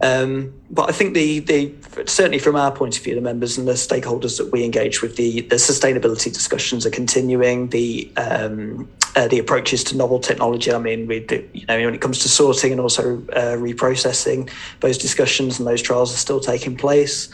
Um, 0.00 0.54
but 0.70 0.88
I 0.88 0.92
think 0.92 1.14
the, 1.14 1.40
the 1.40 1.74
certainly 2.06 2.38
from 2.38 2.56
our 2.56 2.70
point 2.70 2.96
of 2.96 3.02
view, 3.02 3.14
the 3.14 3.20
members 3.20 3.58
and 3.58 3.66
the 3.66 3.72
stakeholders 3.72 4.38
that 4.38 4.50
we 4.52 4.64
engage 4.64 5.02
with, 5.02 5.16
the, 5.16 5.42
the 5.42 5.56
sustainability 5.56 6.32
discussions 6.32 6.86
are 6.86 6.90
continuing. 6.90 7.68
The 7.68 8.10
um, 8.16 8.88
uh, 9.16 9.28
the 9.28 9.38
approaches 9.38 9.84
to 9.84 9.96
novel 9.96 10.18
technology. 10.18 10.72
I 10.72 10.78
mean, 10.78 11.06
we 11.06 11.26
you 11.52 11.66
know 11.66 11.84
when 11.84 11.94
it 11.94 12.00
comes 12.00 12.20
to 12.20 12.28
sorting 12.28 12.72
and 12.72 12.80
also 12.80 13.18
uh, 13.32 13.56
reprocessing, 13.56 14.50
those 14.80 14.98
discussions 14.98 15.58
and 15.58 15.66
those 15.66 15.82
trials 15.82 16.12
are 16.14 16.18
still 16.18 16.40
taking 16.40 16.76
place. 16.76 17.28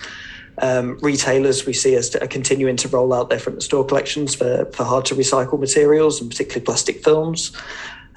Um, 0.58 0.98
retailers 1.02 1.66
we 1.66 1.74
see 1.74 1.96
as 1.96 2.16
are 2.16 2.26
continuing 2.26 2.76
to 2.76 2.88
roll 2.88 3.12
out 3.12 3.28
their 3.28 3.38
front 3.38 3.62
store 3.62 3.84
collections 3.84 4.34
for, 4.34 4.64
for 4.72 4.84
hard 4.84 5.04
to 5.06 5.14
recycle 5.14 5.60
materials 5.60 6.20
and 6.20 6.30
particularly 6.30 6.64
plastic 6.64 7.04
films. 7.04 7.52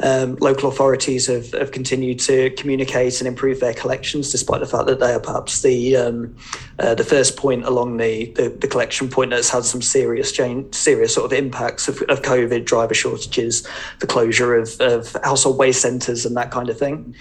Um, 0.02 0.38
local 0.40 0.70
authorities 0.70 1.28
have, 1.28 1.52
have 1.52 1.72
continued 1.72 2.20
to 2.22 2.52
communicate 2.52 3.20
and 3.20 3.28
improve 3.28 3.60
their 3.60 3.74
collections, 3.74 4.32
despite 4.32 4.62
the 4.62 4.66
fact 4.66 4.86
that 4.86 5.00
they 5.00 5.14
are 5.14 5.20
perhaps 5.20 5.62
the 5.62 5.98
um, 5.98 6.36
uh, 6.80 6.96
the 6.96 7.04
first 7.04 7.36
point 7.36 7.66
along 7.66 7.98
the, 7.98 8.32
the, 8.32 8.50
the 8.50 8.68
collection 8.68 9.10
point 9.10 9.32
that's 9.32 9.50
had 9.50 9.66
some 9.66 9.82
serious 9.82 10.32
change, 10.32 10.74
serious 10.74 11.14
sort 11.14 11.26
of 11.26 11.38
impacts 11.38 11.90
of, 11.90 12.02
of 12.04 12.22
COVID, 12.22 12.64
driver 12.64 12.94
shortages, 12.94 13.68
the 14.00 14.08
closure 14.08 14.56
of, 14.56 14.80
of 14.80 15.18
household 15.24 15.58
waste 15.58 15.82
centres, 15.82 16.26
and 16.26 16.38
that 16.38 16.50
kind 16.50 16.70
of 16.70 16.80
thing. 16.80 17.14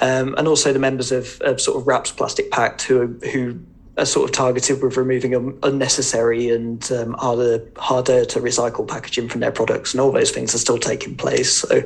Um, 0.00 0.34
and 0.38 0.48
also 0.48 0.72
the 0.72 0.78
members 0.78 1.12
of, 1.12 1.40
of 1.42 1.60
sort 1.60 1.76
of 1.76 1.84
WRAP's 1.86 2.12
Plastic 2.12 2.50
Pact 2.50 2.82
who 2.82 3.18
who 3.32 3.60
are 3.98 4.06
sort 4.06 4.30
of 4.30 4.34
targeted 4.34 4.82
with 4.82 4.96
removing 4.96 5.58
unnecessary 5.62 6.48
and 6.50 6.90
um, 6.92 7.14
harder 7.14 7.62
harder 7.76 8.24
to 8.24 8.40
recycle 8.40 8.86
packaging 8.86 9.28
from 9.28 9.40
their 9.40 9.52
products, 9.52 9.92
and 9.92 10.00
all 10.00 10.12
those 10.12 10.30
things 10.30 10.54
are 10.54 10.58
still 10.58 10.78
taking 10.78 11.16
place. 11.16 11.58
So, 11.58 11.82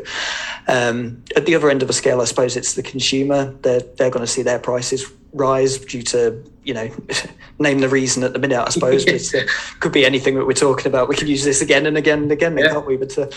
um, 0.69 1.23
at 1.37 1.47
the 1.47 1.55
other 1.55 1.71
end 1.71 1.83
of 1.83 1.89
the 1.89 1.95
scale, 1.95 2.21
I 2.21 2.25
suppose 2.25 2.57
it's 2.57 2.75
the 2.75 2.83
consumer. 2.83 3.53
They're 3.63 3.81
they're 3.81 4.11
going 4.11 4.25
to 4.25 4.31
see 4.31 4.43
their 4.43 4.59
prices 4.59 5.11
rise 5.33 5.79
due 5.79 6.03
to 6.03 6.45
you 6.63 6.75
know 6.75 6.91
name 7.59 7.79
the 7.79 7.89
reason 7.89 8.23
at 8.23 8.35
the 8.35 8.39
minute. 8.39 8.63
I 8.63 8.71
suppose 8.71 9.05
but 9.05 9.15
it 9.35 9.49
could 9.81 9.93
be 9.93 10.05
anything 10.05 10.35
that 10.35 10.47
we're 10.47 10.53
talking 10.53 10.87
about. 10.87 11.09
We 11.09 11.17
can 11.17 11.29
use 11.29 11.45
this 11.45 11.63
again 11.63 11.87
and 11.87 11.97
again 11.97 12.23
and 12.23 12.33
again, 12.33 12.57
yeah. 12.59 12.69
can't 12.69 12.87
we? 12.87 12.97
But 12.97 13.17
uh, 13.17 13.29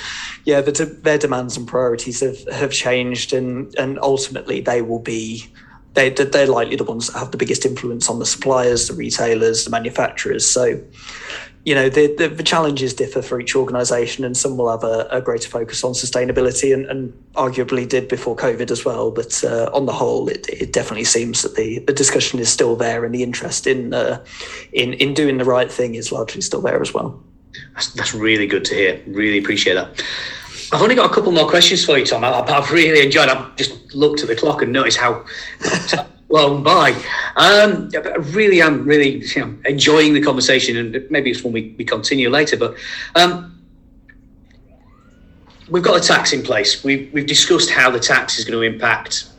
yeah, 0.43 0.61
but 0.61 0.79
uh, 0.81 0.87
their 1.01 1.17
demands 1.17 1.55
and 1.55 1.67
priorities 1.67 2.19
have 2.19 2.43
have 2.51 2.71
changed, 2.71 3.31
and 3.33 3.73
and 3.77 3.99
ultimately 3.99 4.59
they 4.59 4.81
will 4.81 4.99
be 4.99 5.49
they, 5.95 6.09
they're 6.09 6.47
likely 6.47 6.75
the 6.75 6.83
ones 6.83 7.07
that 7.07 7.17
have 7.17 7.31
the 7.31 7.37
biggest 7.37 7.65
influence 7.65 8.09
on 8.09 8.19
the 8.19 8.25
suppliers, 8.25 8.87
the 8.87 8.93
retailers, 8.93 9.65
the 9.65 9.71
manufacturers. 9.71 10.45
So, 10.45 10.81
you 11.63 11.73
know, 11.73 11.89
the, 11.89 12.13
the, 12.15 12.27
the 12.27 12.43
challenges 12.43 12.93
differ 12.93 13.23
for 13.23 13.39
each 13.39 13.55
organisation, 13.55 14.23
and 14.23 14.37
some 14.37 14.55
will 14.55 14.69
have 14.69 14.83
a, 14.83 15.07
a, 15.09 15.19
greater 15.19 15.49
focus 15.49 15.83
on 15.83 15.93
sustainability, 15.93 16.71
and, 16.73 16.85
and, 16.85 17.13
arguably 17.33 17.89
did 17.89 18.07
before 18.07 18.35
COVID 18.35 18.69
as 18.69 18.85
well. 18.85 19.09
But 19.09 19.43
uh, 19.43 19.71
on 19.73 19.87
the 19.87 19.91
whole, 19.91 20.29
it, 20.29 20.47
it, 20.47 20.71
definitely 20.71 21.05
seems 21.05 21.41
that 21.41 21.55
the, 21.55 21.79
the 21.79 21.91
discussion 21.91 22.39
is 22.39 22.49
still 22.49 22.75
there, 22.75 23.03
and 23.03 23.15
the 23.15 23.23
interest 23.23 23.65
in 23.65 23.93
uh, 23.93 24.23
in 24.73 24.93
in 24.93 25.15
doing 25.15 25.37
the 25.37 25.43
right 25.43 25.71
thing 25.71 25.95
is 25.95 26.11
largely 26.11 26.41
still 26.41 26.61
there 26.61 26.81
as 26.81 26.93
well. 26.93 27.19
That's, 27.73 27.93
that's 27.93 28.13
really 28.13 28.47
good 28.47 28.63
to 28.65 28.75
hear. 28.75 29.01
Really 29.07 29.39
appreciate 29.39 29.73
that. 29.73 30.03
I've 30.71 30.81
only 30.81 30.95
got 30.95 31.09
a 31.09 31.13
couple 31.13 31.31
more 31.31 31.47
questions 31.47 31.85
for 31.85 31.97
you, 31.97 32.05
Tom. 32.05 32.23
I, 32.23 32.43
have 32.51 32.71
really 32.71 33.03
enjoyed. 33.03 33.29
I've 33.29 33.55
just 33.55 33.93
looked 33.93 34.21
at 34.21 34.27
the 34.27 34.35
clock 34.35 34.61
and 34.61 34.71
noticed 34.71 34.97
how 34.97 35.23
flown 36.27 36.63
by. 36.63 36.91
Um, 37.35 37.89
I 37.93 38.15
really 38.31 38.61
am 38.61 38.83
really 38.85 39.23
you 39.23 39.45
know, 39.45 39.55
enjoying 39.65 40.13
the 40.13 40.21
conversation, 40.21 40.77
and 40.77 41.11
maybe 41.11 41.29
it's 41.31 41.43
when 41.43 41.53
we, 41.53 41.75
we 41.77 41.85
continue 41.85 42.29
later. 42.29 42.57
But 42.57 42.75
um, 43.15 43.63
we've 45.69 45.83
got 45.83 46.03
a 46.03 46.05
tax 46.05 46.33
in 46.33 46.41
place. 46.41 46.83
We've, 46.83 47.11
we've 47.13 47.27
discussed 47.27 47.69
how 47.69 47.91
the 47.91 47.99
tax 47.99 48.39
is 48.39 48.45
going 48.45 48.59
to 48.59 48.61
impact 48.61 49.29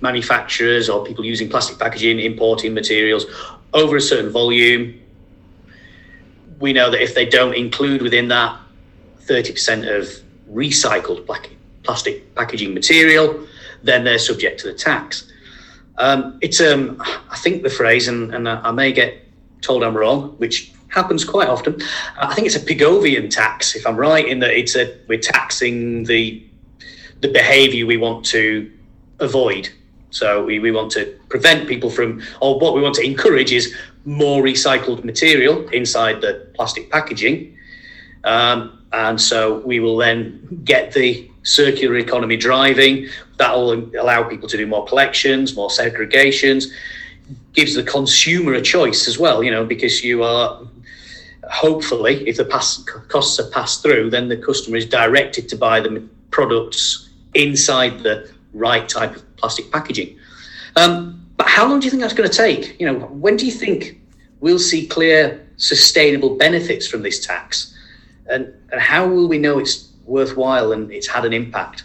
manufacturers 0.00 0.88
or 0.88 1.04
people 1.04 1.24
using 1.24 1.48
plastic 1.48 1.78
packaging, 1.78 2.20
importing 2.20 2.74
materials 2.74 3.26
over 3.72 3.96
a 3.96 4.00
certain 4.00 4.30
volume. 4.30 5.00
We 6.58 6.72
know 6.72 6.90
that 6.90 7.02
if 7.02 7.14
they 7.14 7.26
don't 7.26 7.54
include 7.54 8.02
within 8.02 8.28
that 8.28 8.58
30% 9.28 9.98
of 9.98 10.08
recycled 10.50 11.26
plastic 11.82 12.34
packaging 12.34 12.74
material, 12.74 13.46
then 13.82 14.04
they're 14.04 14.18
subject 14.18 14.60
to 14.60 14.68
the 14.68 14.74
tax. 14.74 15.30
Um, 15.98 16.38
it's, 16.40 16.60
um, 16.60 17.00
I 17.30 17.36
think 17.36 17.62
the 17.62 17.70
phrase, 17.70 18.08
and, 18.08 18.34
and 18.34 18.48
I 18.48 18.70
may 18.70 18.92
get 18.92 19.24
told 19.60 19.82
I'm 19.82 19.96
wrong, 19.96 20.30
which 20.38 20.72
happens 20.88 21.24
quite 21.24 21.48
often. 21.48 21.80
I 22.16 22.34
think 22.34 22.46
it's 22.46 22.56
a 22.56 22.60
Pigovian 22.60 23.30
tax, 23.30 23.74
if 23.74 23.86
I'm 23.86 23.96
right, 23.96 24.26
in 24.26 24.38
that 24.40 24.50
it's 24.50 24.76
a 24.76 24.96
we're 25.08 25.20
taxing 25.20 26.04
the 26.04 26.42
the 27.20 27.28
behaviour 27.28 27.84
we 27.84 27.96
want 27.96 28.24
to 28.26 28.70
avoid. 29.18 29.68
So 30.10 30.44
we, 30.44 30.58
we 30.58 30.70
want 30.70 30.90
to 30.92 31.18
prevent 31.28 31.68
people 31.68 31.90
from, 31.90 32.22
or 32.40 32.58
what 32.58 32.74
we 32.74 32.80
want 32.80 32.94
to 32.94 33.04
encourage 33.04 33.52
is 33.52 33.74
more 34.04 34.42
recycled 34.42 35.04
material 35.04 35.68
inside 35.68 36.20
the 36.20 36.46
plastic 36.54 36.90
packaging. 36.90 37.56
Um, 38.24 38.77
and 38.92 39.20
so 39.20 39.58
we 39.60 39.80
will 39.80 39.96
then 39.96 40.62
get 40.64 40.92
the 40.92 41.30
circular 41.42 41.96
economy 41.96 42.36
driving. 42.36 43.08
That 43.36 43.54
will 43.54 43.72
allow 44.00 44.22
people 44.24 44.48
to 44.48 44.56
do 44.56 44.66
more 44.66 44.86
collections, 44.86 45.54
more 45.54 45.68
segregations, 45.68 46.66
gives 47.52 47.74
the 47.74 47.82
consumer 47.82 48.54
a 48.54 48.62
choice 48.62 49.06
as 49.06 49.18
well, 49.18 49.42
you 49.42 49.50
know, 49.50 49.64
because 49.64 50.02
you 50.02 50.22
are 50.22 50.66
hopefully, 51.50 52.26
if 52.28 52.36
the 52.36 52.44
pass, 52.44 52.82
costs 53.08 53.38
are 53.40 53.50
passed 53.50 53.82
through, 53.82 54.10
then 54.10 54.28
the 54.28 54.36
customer 54.36 54.76
is 54.76 54.86
directed 54.86 55.48
to 55.48 55.56
buy 55.56 55.80
the 55.80 56.02
products 56.30 57.10
inside 57.34 58.00
the 58.00 58.30
right 58.52 58.88
type 58.88 59.16
of 59.16 59.36
plastic 59.36 59.70
packaging. 59.70 60.18
Um, 60.76 61.26
but 61.36 61.46
how 61.46 61.68
long 61.68 61.80
do 61.80 61.84
you 61.84 61.90
think 61.90 62.02
that's 62.02 62.14
going 62.14 62.28
to 62.28 62.36
take? 62.36 62.78
You 62.80 62.86
know, 62.86 62.98
when 63.06 63.36
do 63.36 63.46
you 63.46 63.52
think 63.52 64.00
we'll 64.40 64.58
see 64.58 64.86
clear, 64.86 65.46
sustainable 65.56 66.36
benefits 66.36 66.86
from 66.86 67.02
this 67.02 67.24
tax? 67.24 67.74
And, 68.28 68.52
and 68.70 68.80
how 68.80 69.06
will 69.06 69.28
we 69.28 69.38
know 69.38 69.58
it's 69.58 69.90
worthwhile 70.04 70.72
and 70.72 70.90
it's 70.90 71.06
had 71.06 71.24
an 71.24 71.32
impact? 71.32 71.84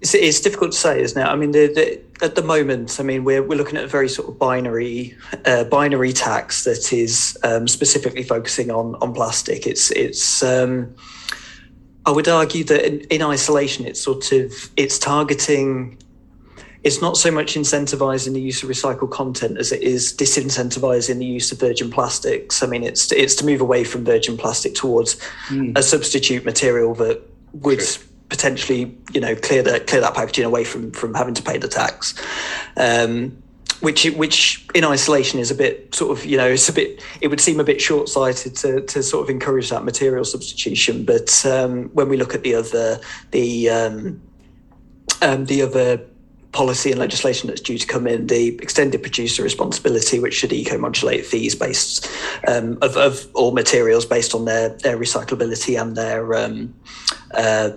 It's, 0.00 0.14
it's 0.14 0.40
difficult 0.40 0.72
to 0.72 0.78
say, 0.78 1.02
isn't 1.02 1.20
it? 1.20 1.24
I 1.24 1.36
mean, 1.36 1.52
the, 1.52 1.66
the, 1.66 2.24
at 2.24 2.34
the 2.34 2.42
moment, 2.42 2.98
I 2.98 3.02
mean, 3.02 3.24
we're, 3.24 3.42
we're 3.42 3.58
looking 3.58 3.76
at 3.76 3.84
a 3.84 3.88
very 3.88 4.08
sort 4.08 4.28
of 4.28 4.38
binary 4.38 5.16
uh, 5.44 5.64
binary 5.64 6.12
tax 6.12 6.64
that 6.64 6.92
is 6.92 7.36
um, 7.42 7.68
specifically 7.68 8.22
focusing 8.22 8.70
on 8.70 8.94
on 8.96 9.12
plastic. 9.12 9.66
It's 9.66 9.90
it's 9.92 10.42
um, 10.42 10.94
I 12.06 12.10
would 12.10 12.28
argue 12.28 12.64
that 12.64 12.86
in, 12.86 13.00
in, 13.10 13.22
isolation, 13.22 13.86
it's 13.86 14.00
sort 14.00 14.32
of 14.32 14.52
it's 14.76 14.98
targeting. 14.98 15.98
It's 16.82 17.02
not 17.02 17.16
so 17.16 17.30
much 17.30 17.54
incentivizing 17.54 18.32
the 18.32 18.40
use 18.40 18.62
of 18.62 18.70
recycled 18.70 19.10
content 19.10 19.58
as 19.58 19.70
it 19.70 19.82
is 19.82 20.14
disincentivizing 20.14 21.18
the 21.18 21.26
use 21.26 21.52
of 21.52 21.60
virgin 21.60 21.90
plastics. 21.90 22.62
I 22.62 22.66
mean, 22.66 22.82
it's 22.82 23.12
it's 23.12 23.34
to 23.36 23.46
move 23.46 23.60
away 23.60 23.84
from 23.84 24.04
virgin 24.04 24.36
plastic 24.36 24.74
towards 24.74 25.16
mm. 25.48 25.76
a 25.76 25.82
substitute 25.82 26.44
material 26.44 26.94
that 26.94 27.22
would 27.52 27.80
True 27.80 28.06
potentially, 28.30 28.96
you 29.12 29.20
know, 29.20 29.36
clear 29.36 29.62
that 29.62 29.86
clear 29.86 30.00
that 30.00 30.14
packaging 30.14 30.46
away 30.46 30.64
from 30.64 30.90
from 30.92 31.12
having 31.12 31.34
to 31.34 31.42
pay 31.42 31.58
the 31.58 31.68
tax. 31.68 32.14
Um, 32.76 33.36
which 33.80 34.04
which 34.10 34.66
in 34.74 34.84
isolation 34.84 35.38
is 35.40 35.50
a 35.50 35.54
bit 35.54 35.94
sort 35.94 36.16
of 36.16 36.24
you 36.24 36.36
know 36.36 36.48
it's 36.48 36.68
a 36.68 36.72
bit 36.72 37.02
it 37.20 37.28
would 37.28 37.40
seem 37.40 37.60
a 37.60 37.64
bit 37.64 37.80
short 37.80 38.08
sighted 38.08 38.54
to 38.54 38.82
to 38.82 39.02
sort 39.02 39.24
of 39.24 39.30
encourage 39.30 39.68
that 39.70 39.84
material 39.84 40.24
substitution. 40.24 41.04
But 41.04 41.44
um, 41.44 41.84
when 41.90 42.08
we 42.08 42.16
look 42.16 42.34
at 42.34 42.42
the 42.42 42.54
other 42.54 43.00
the 43.32 43.68
um, 43.68 44.22
um, 45.22 45.46
the 45.46 45.62
other 45.62 46.00
policy 46.52 46.90
and 46.90 46.98
legislation 46.98 47.48
that's 47.48 47.60
due 47.60 47.78
to 47.78 47.86
come 47.86 48.06
in, 48.06 48.26
the 48.26 48.48
extended 48.56 49.02
producer 49.02 49.42
responsibility, 49.42 50.18
which 50.18 50.34
should 50.34 50.52
eco-modulate 50.52 51.24
fees 51.24 51.54
based 51.54 52.08
um, 52.48 52.76
of, 52.82 52.96
of 52.96 53.28
all 53.34 53.52
materials 53.52 54.04
based 54.04 54.34
on 54.34 54.44
their 54.44 54.70
their 54.70 54.98
recyclability 54.98 55.80
and 55.80 55.96
their 55.96 56.34
um, 56.34 56.74
uh, 57.34 57.70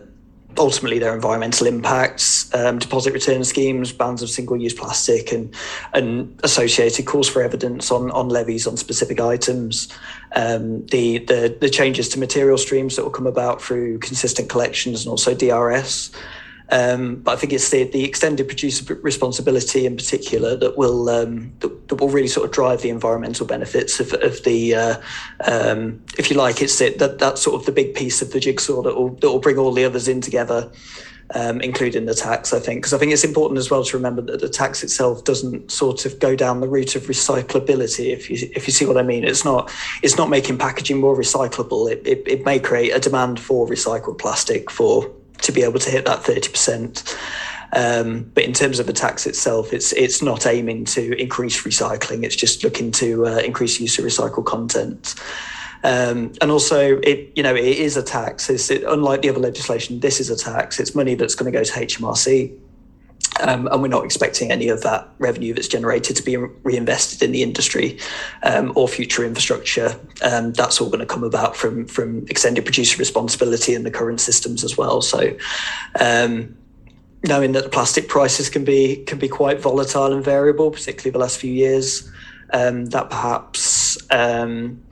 ultimately 0.58 1.00
their 1.00 1.16
environmental 1.16 1.68
impacts, 1.68 2.54
um, 2.54 2.80
deposit 2.80 3.14
return 3.14 3.44
schemes, 3.44 3.92
bans 3.92 4.22
of 4.22 4.30
single-use 4.30 4.74
plastic, 4.74 5.32
and 5.32 5.54
and 5.94 6.40
associated 6.44 7.06
calls 7.06 7.30
for 7.30 7.42
evidence 7.42 7.92
on 7.92 8.12
on 8.12 8.30
levies 8.30 8.68
on 8.68 8.78
specific 8.78 9.20
items. 9.20 9.88
Um, 10.36 10.86
the, 10.88 11.20
the 11.20 11.56
the 11.60 11.70
changes 11.70 12.10
to 12.10 12.20
material 12.20 12.58
streams 12.58 12.96
that 12.96 13.04
will 13.04 13.12
come 13.12 13.28
about 13.28 13.62
through 13.62 14.00
consistent 14.00 14.50
collections 14.50 15.06
and 15.06 15.12
also 15.12 15.34
DRS. 15.34 16.12
Um, 16.70 17.18
but 17.18 17.34
I 17.34 17.36
think 17.36 17.54
it's 17.54 17.70
the, 17.70 17.84
the 17.84 18.04
extended 18.04 18.48
producer 18.48 18.96
responsibility 18.96 19.86
in 19.86 19.96
particular 19.96 20.56
that 20.56 20.78
will 20.78 21.10
um, 21.10 21.54
that, 21.60 21.90
that, 21.90 21.96
will 21.96 22.10
really 22.10 22.28
sort 22.28 22.46
of 22.46 22.52
drive 22.52 22.82
the 22.82 22.90
environmental 22.90 23.46
benefits 23.46 24.00
of, 24.00 24.14
of 24.14 24.44
the, 24.44 24.74
uh, 24.74 24.96
um, 25.46 26.02
if 26.18 26.32
you 26.32 26.38
like, 26.38 26.62
it's 26.62 26.80
it, 26.80 27.00
that 27.00 27.20
that's 27.20 27.42
sort 27.42 27.60
of 27.60 27.66
the 27.66 27.72
big 27.72 27.94
piece 27.96 28.22
of 28.22 28.32
the 28.32 28.40
jigsaw 28.40 28.82
that 28.82 28.96
will 28.96 29.10
that 29.16 29.30
will 29.30 29.40
bring 29.40 29.58
all 29.58 29.74
the 29.74 29.84
others 29.84 30.08
in 30.08 30.22
together, 30.22 30.72
um, 31.36 31.60
including 31.60 32.06
the 32.06 32.16
tax. 32.16 32.54
I 32.54 32.60
think 32.60 32.82
because 32.82 32.94
I 32.94 32.98
think 32.98 33.12
it's 33.12 33.26
important 33.26 33.58
as 33.58 33.70
well 33.70 33.84
to 33.84 33.98
remember 33.98 34.22
that 34.22 34.40
the 34.40 34.50
tax 34.50 34.84
itself 34.84 35.26
doesn't 35.26 35.70
sort 35.70 36.06
of 36.06 36.18
go 36.20 36.34
down 36.36 36.62
the 36.62 36.70
route 36.70 36.96
of 36.96 37.04
recyclability. 37.04 38.14
If 38.14 38.30
you 38.30 38.50
if 38.56 38.68
you 38.68 38.74
see 38.74 38.86
what 38.86 38.98
I 38.98 39.04
mean, 39.04 39.26
it's 39.26 39.44
not 39.44 39.72
it's 40.02 40.18
not 40.18 40.30
making 40.30 40.58
packaging 40.60 41.00
more 41.00 41.16
recyclable. 41.16 41.92
It 41.92 42.08
it, 42.08 42.24
it 42.26 42.46
may 42.46 42.58
create 42.58 42.92
a 42.92 43.00
demand 43.00 43.40
for 43.40 43.68
recycled 43.68 44.18
plastic 44.18 44.72
for 44.72 45.12
to 45.44 45.52
be 45.52 45.64
able 45.64 45.80
to 45.80 45.90
hit 45.90 46.06
that 46.06 46.20
30%. 46.20 47.16
Um, 47.76 48.32
but 48.34 48.44
in 48.44 48.54
terms 48.54 48.80
of 48.80 48.88
the 48.88 48.94
tax 48.94 49.26
itself, 49.26 49.74
it's 49.74 49.94
it's 49.94 50.22
not 50.22 50.46
aiming 50.46 50.86
to 50.86 51.20
increase 51.20 51.64
recycling. 51.64 52.24
It's 52.24 52.36
just 52.36 52.64
looking 52.64 52.92
to 52.94 53.26
uh, 53.26 53.38
increase 53.40 53.80
use 53.80 53.98
of 53.98 54.06
recycled 54.06 54.46
content. 54.46 55.16
Um, 55.84 56.32
and 56.40 56.52
also, 56.52 57.00
it 57.00 57.32
you 57.36 57.42
know 57.42 57.56
it 57.56 57.66
is 57.66 57.98
a 57.98 58.04
tax. 58.04 58.50
It's, 58.50 58.70
it, 58.70 58.84
unlike 58.84 59.24
the 59.24 59.30
other 59.30 59.40
legislation, 59.40 60.02
this 60.02 60.20
is 60.20 60.30
a 60.30 60.38
tax. 60.38 60.80
It's 60.80 60.94
money 60.94 61.16
that's 61.16 61.34
going 61.34 61.52
to 61.52 61.58
go 61.58 61.64
to 61.64 61.74
HMRC. 61.74 62.56
Um, 63.42 63.68
and 63.68 63.82
we're 63.82 63.88
not 63.88 64.06
expecting 64.06 64.52
any 64.52 64.70
of 64.70 64.84
that 64.84 65.10
revenue 65.18 65.54
that's 65.54 65.68
generated 65.68 66.16
to 66.18 66.24
be 66.24 66.38
reinvested 66.38 67.22
in 67.24 67.32
the 67.32 67.42
industry 67.42 67.98
um, 68.44 68.72
or 68.76 68.88
future 68.88 69.26
infrastructure. 69.26 70.00
Um, 70.22 70.54
that's 70.54 70.80
all 70.80 70.88
going 70.90 71.00
to 71.00 71.06
come 71.06 71.24
about 71.24 71.56
from 71.56 71.86
from 71.86 72.26
extended 72.28 72.64
producer 72.64 72.98
responsibility 72.98 73.74
in 73.74 73.84
the 73.84 73.92
current 73.92 74.22
systems 74.22 74.64
as 74.64 74.78
well. 74.78 75.02
So, 75.02 75.36
um, 76.00 76.56
knowing 77.24 77.54
that 77.54 77.64
the 77.64 77.70
plastic 77.70 78.08
prices 78.08 78.50
can 78.50 78.64
be 78.64 79.04
can 79.06 79.18
be 79.18 79.28
quite 79.28 79.60
volatile 79.60 80.14
and 80.14 80.24
variable, 80.24 80.70
particularly 80.70 81.12
the 81.12 81.20
last 81.20 81.40
few 81.40 81.52
years, 81.52 82.10
um, 82.54 82.86
that 82.88 83.10
perhaps 83.10 83.98
um, 84.12 84.84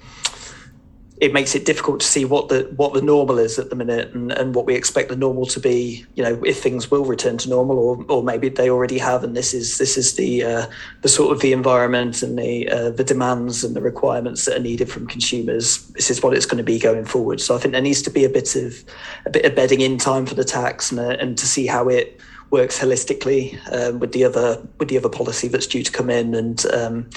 it 1.22 1.34
makes 1.34 1.54
it 1.54 1.66
difficult 1.66 2.00
to 2.00 2.06
see 2.06 2.26
what 2.26 2.50
the 2.50 2.64
what 2.76 2.94
the 2.94 3.02
normal 3.02 3.38
is 3.38 3.60
at 3.60 3.70
the 3.70 3.76
minute 3.76 4.12
and, 4.14 4.32
and 4.32 4.56
what 4.56 4.66
we 4.66 4.74
expect 4.74 5.08
the 5.08 5.16
normal 5.16 5.46
to 5.46 5.60
be 5.60 6.04
you 6.16 6.24
know 6.24 6.42
if 6.44 6.62
things 6.62 6.90
will 6.90 7.06
return 7.06 7.38
to 7.38 7.48
normal 7.48 7.78
or 7.78 8.04
or 8.10 8.24
maybe 8.24 8.50
they 8.50 8.72
already 8.72 8.98
have 8.98 9.24
and 9.24 9.38
this 9.38 9.54
is 9.54 9.78
this 9.78 9.98
is 9.98 10.16
the 10.16 10.44
uh, 10.44 10.66
the 11.04 11.08
sort 11.08 11.32
of 11.32 11.40
the 11.42 11.54
environment 11.54 12.24
and 12.24 12.40
the 12.40 12.68
uh, 12.70 12.90
the 12.90 13.04
demands 13.04 13.64
and 13.64 13.76
the 13.76 13.82
requirements 13.82 14.46
that 14.46 14.58
are 14.58 14.64
needed 14.64 14.90
from 14.90 15.06
consumers. 15.06 15.86
This 15.90 16.10
is 16.10 16.24
what 16.24 16.34
it's 16.34 16.48
going 16.48 16.58
to 16.58 16.64
be 16.64 16.80
going 16.80 17.06
forward. 17.06 17.40
So 17.40 17.56
I 17.56 17.60
think 17.60 17.74
there 17.74 17.82
needs 17.82 18.02
to 18.02 18.10
be 18.10 18.26
a 18.26 18.30
bit 18.30 18.56
of 18.56 18.84
a 19.28 19.30
bit 19.30 19.46
of 19.46 19.56
bedding 19.56 19.82
in 19.82 20.00
time 20.00 20.26
for 20.26 20.34
the 20.34 20.44
tax 20.44 20.92
and, 20.92 21.00
uh, 21.00 21.18
and 21.20 21.38
to 21.38 21.46
see 21.46 21.68
how 21.68 21.88
it 21.88 22.20
works 22.50 22.80
holistically 22.80 23.58
um, 23.72 24.00
with 24.00 24.12
the 24.12 24.24
other 24.24 24.60
with 24.80 24.90
the 24.90 24.98
other 24.98 25.08
policy 25.08 25.48
that's 25.48 25.68
due 25.68 25.84
to 25.84 25.92
come 25.92 26.10
in 26.10 26.34
and 26.34 26.66
um, 26.74 27.10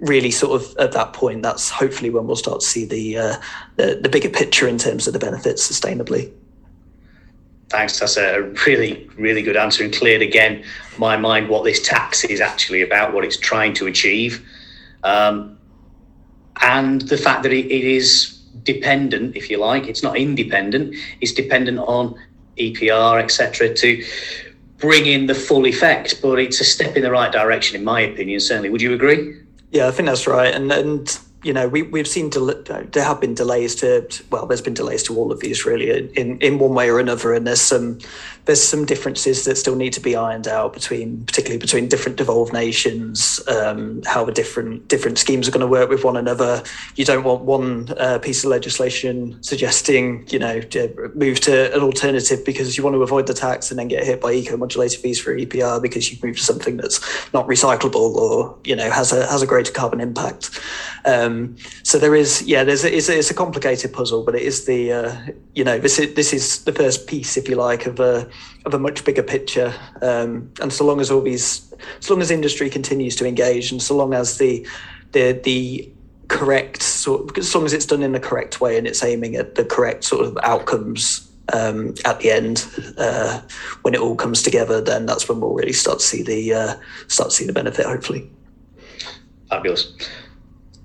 really 0.00 0.30
sort 0.30 0.60
of 0.60 0.76
at 0.78 0.92
that 0.92 1.12
point, 1.12 1.42
that's 1.42 1.68
hopefully 1.68 2.10
when 2.10 2.26
we'll 2.26 2.36
start 2.36 2.60
to 2.60 2.66
see 2.66 2.84
the, 2.84 3.18
uh, 3.18 3.36
the, 3.76 3.98
the 4.00 4.08
bigger 4.08 4.28
picture 4.28 4.68
in 4.68 4.78
terms 4.78 5.06
of 5.06 5.12
the 5.12 5.18
benefits 5.18 5.68
sustainably. 5.68 6.32
Thanks. 7.68 7.98
That's 7.98 8.16
a 8.16 8.42
really, 8.66 9.08
really 9.16 9.42
good 9.42 9.56
answer 9.56 9.84
and 9.84 9.92
cleared 9.92 10.22
again 10.22 10.64
my 10.96 11.16
mind 11.16 11.48
what 11.48 11.64
this 11.64 11.86
tax 11.86 12.24
is 12.24 12.40
actually 12.40 12.82
about, 12.82 13.12
what 13.12 13.24
it's 13.24 13.36
trying 13.36 13.74
to 13.74 13.86
achieve, 13.86 14.44
um, 15.04 15.58
and 16.60 17.02
the 17.02 17.16
fact 17.16 17.42
that 17.42 17.52
it, 17.52 17.66
it 17.66 17.84
is 17.84 18.38
dependent, 18.64 19.36
if 19.36 19.48
you 19.50 19.58
like, 19.58 19.86
it's 19.86 20.02
not 20.02 20.16
independent. 20.16 20.94
It's 21.20 21.32
dependent 21.32 21.78
on 21.78 22.18
EPR, 22.56 23.22
etc., 23.22 23.74
to 23.74 24.04
bring 24.78 25.06
in 25.06 25.26
the 25.26 25.34
full 25.34 25.66
effect. 25.66 26.20
But 26.20 26.38
it's 26.38 26.60
a 26.60 26.64
step 26.64 26.96
in 26.96 27.02
the 27.02 27.10
right 27.10 27.30
direction, 27.30 27.76
in 27.76 27.84
my 27.84 28.00
opinion. 28.00 28.40
Certainly, 28.40 28.70
would 28.70 28.82
you 28.82 28.92
agree? 28.94 29.36
Yeah, 29.70 29.88
I 29.88 29.90
think 29.90 30.08
that's 30.08 30.26
right. 30.26 30.54
And 30.54 30.72
and 30.72 31.18
you 31.42 31.52
know, 31.52 31.68
we 31.68 31.82
we've 31.82 32.08
seen 32.08 32.30
del- 32.30 32.62
there 32.64 33.04
have 33.04 33.20
been 33.20 33.34
delays 33.34 33.74
to 33.76 34.06
well, 34.30 34.46
there's 34.46 34.60
been 34.60 34.74
delays 34.74 35.02
to 35.04 35.16
all 35.16 35.30
of 35.30 35.40
these 35.40 35.64
really 35.64 36.10
in 36.16 36.38
in 36.38 36.58
one 36.58 36.74
way 36.74 36.90
or 36.90 36.98
another, 36.98 37.32
and 37.32 37.46
there's 37.46 37.60
some 37.60 37.98
there's 38.48 38.62
some 38.62 38.86
differences 38.86 39.44
that 39.44 39.56
still 39.56 39.76
need 39.76 39.92
to 39.92 40.00
be 40.00 40.16
ironed 40.16 40.48
out 40.48 40.72
between, 40.72 41.22
particularly 41.26 41.58
between 41.58 41.86
different 41.86 42.16
devolved 42.16 42.50
nations, 42.50 43.46
um, 43.46 44.00
how 44.06 44.24
the 44.24 44.32
different 44.32 44.88
different 44.88 45.18
schemes 45.18 45.46
are 45.46 45.50
going 45.50 45.60
to 45.60 45.66
work 45.66 45.90
with 45.90 46.02
one 46.02 46.16
another. 46.16 46.62
You 46.96 47.04
don't 47.04 47.24
want 47.24 47.42
one 47.42 47.92
uh, 47.98 48.18
piece 48.20 48.42
of 48.44 48.50
legislation 48.50 49.36
suggesting, 49.42 50.26
you 50.30 50.38
know, 50.38 50.62
to 50.62 51.12
move 51.14 51.40
to 51.40 51.74
an 51.74 51.82
alternative 51.82 52.42
because 52.44 52.78
you 52.78 52.82
want 52.82 52.94
to 52.94 53.02
avoid 53.02 53.26
the 53.26 53.34
tax 53.34 53.70
and 53.70 53.78
then 53.78 53.88
get 53.88 54.02
hit 54.02 54.22
by 54.22 54.32
eco-modulated 54.32 54.98
fees 54.98 55.20
for 55.20 55.36
EPR 55.36 55.82
because 55.82 56.10
you've 56.10 56.24
moved 56.24 56.38
to 56.38 56.44
something 56.44 56.78
that's 56.78 56.98
not 57.34 57.46
recyclable 57.46 58.14
or 58.16 58.58
you 58.64 58.74
know 58.74 58.90
has 58.90 59.12
a 59.12 59.26
has 59.26 59.42
a 59.42 59.46
greater 59.46 59.72
carbon 59.72 60.00
impact. 60.00 60.58
Um, 61.04 61.27
Um, 61.28 61.56
so 61.82 61.98
there 61.98 62.14
is, 62.14 62.42
yeah, 62.42 62.64
there's 62.64 62.84
a, 62.84 62.96
it's, 62.96 63.08
a, 63.08 63.18
it's 63.18 63.30
a 63.30 63.34
complicated 63.34 63.92
puzzle, 63.92 64.24
but 64.24 64.34
it 64.34 64.42
is 64.42 64.64
the, 64.64 64.92
uh, 64.92 65.16
you 65.54 65.64
know, 65.64 65.78
this 65.78 65.98
is 65.98 66.14
this 66.14 66.32
is 66.32 66.64
the 66.64 66.72
first 66.72 67.06
piece, 67.06 67.36
if 67.36 67.48
you 67.48 67.56
like, 67.56 67.86
of 67.86 68.00
a 68.00 68.28
of 68.64 68.74
a 68.74 68.78
much 68.78 69.04
bigger 69.04 69.22
picture. 69.22 69.74
Um, 70.02 70.50
and 70.60 70.72
so 70.72 70.84
long 70.84 71.00
as 71.00 71.10
all 71.10 71.20
these, 71.20 71.72
so 72.00 72.14
long 72.14 72.22
as 72.22 72.30
industry 72.30 72.70
continues 72.70 73.16
to 73.16 73.26
engage, 73.26 73.70
and 73.70 73.82
so 73.82 73.96
long 73.96 74.14
as 74.14 74.38
the 74.38 74.66
the 75.12 75.32
the 75.44 75.92
correct 76.28 76.82
sort, 76.82 77.38
as 77.38 77.54
long 77.54 77.64
as 77.64 77.72
it's 77.72 77.86
done 77.86 78.02
in 78.02 78.12
the 78.12 78.20
correct 78.20 78.60
way 78.60 78.76
and 78.76 78.86
it's 78.86 79.02
aiming 79.02 79.36
at 79.36 79.54
the 79.54 79.64
correct 79.64 80.04
sort 80.04 80.26
of 80.26 80.36
outcomes 80.42 81.26
um, 81.54 81.94
at 82.04 82.20
the 82.20 82.30
end, 82.30 82.66
uh, 82.98 83.40
when 83.82 83.94
it 83.94 84.00
all 84.00 84.14
comes 84.14 84.42
together, 84.42 84.80
then 84.80 85.06
that's 85.06 85.28
when 85.28 85.40
we'll 85.40 85.54
really 85.54 85.72
start 85.72 86.00
to 86.00 86.04
see 86.04 86.22
the 86.22 86.52
uh, 86.52 86.74
start 87.06 87.30
to 87.30 87.36
see 87.36 87.46
the 87.46 87.52
benefit, 87.52 87.86
hopefully. 87.86 88.30
Fabulous. 89.48 89.94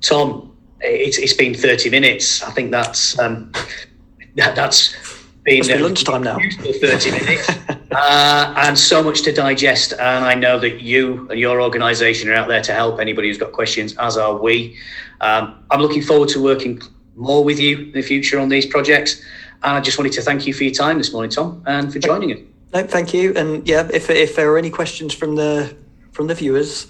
Tom, 0.03 0.55
it's, 0.81 1.17
it's 1.17 1.33
been 1.33 1.55
30 1.55 1.89
minutes. 1.89 2.43
I 2.43 2.51
think 2.51 2.71
that's 2.71 3.17
um, 3.17 3.51
that, 4.35 4.55
that's 4.55 4.95
been 5.43 5.65
be 5.65 5.77
lunchtime 5.77 6.23
now. 6.23 6.37
30 6.37 7.11
minutes 7.19 7.49
uh, 7.95 8.53
and 8.57 8.77
so 8.77 9.03
much 9.03 9.21
to 9.23 9.31
digest. 9.31 9.93
And 9.93 10.25
I 10.25 10.35
know 10.35 10.59
that 10.59 10.81
you 10.81 11.27
and 11.29 11.39
your 11.39 11.61
organisation 11.61 12.29
are 12.29 12.33
out 12.33 12.47
there 12.47 12.61
to 12.61 12.73
help 12.73 12.99
anybody 12.99 13.27
who's 13.29 13.37
got 13.37 13.51
questions, 13.51 13.95
as 13.97 14.17
are 14.17 14.35
we. 14.35 14.77
Um, 15.21 15.63
I'm 15.71 15.81
looking 15.81 16.01
forward 16.01 16.29
to 16.29 16.41
working 16.41 16.81
more 17.15 17.43
with 17.43 17.59
you 17.59 17.77
in 17.79 17.91
the 17.91 18.01
future 18.01 18.39
on 18.39 18.49
these 18.49 18.65
projects. 18.65 19.21
And 19.63 19.77
I 19.77 19.81
just 19.81 19.97
wanted 19.97 20.13
to 20.13 20.21
thank 20.21 20.45
you 20.45 20.53
for 20.53 20.63
your 20.63 20.73
time 20.73 20.97
this 20.97 21.13
morning, 21.13 21.31
Tom, 21.31 21.63
and 21.65 21.91
for 21.91 21.99
joining 21.99 22.33
us. 22.33 22.39
No, 22.73 22.83
thank 22.83 23.13
you. 23.13 23.33
And 23.35 23.67
yeah, 23.67 23.87
if, 23.93 24.09
if 24.09 24.35
there 24.35 24.51
are 24.51 24.57
any 24.57 24.69
questions 24.69 25.13
from 25.13 25.35
the 25.35 25.75
from 26.11 26.27
the 26.27 26.35
viewers, 26.35 26.87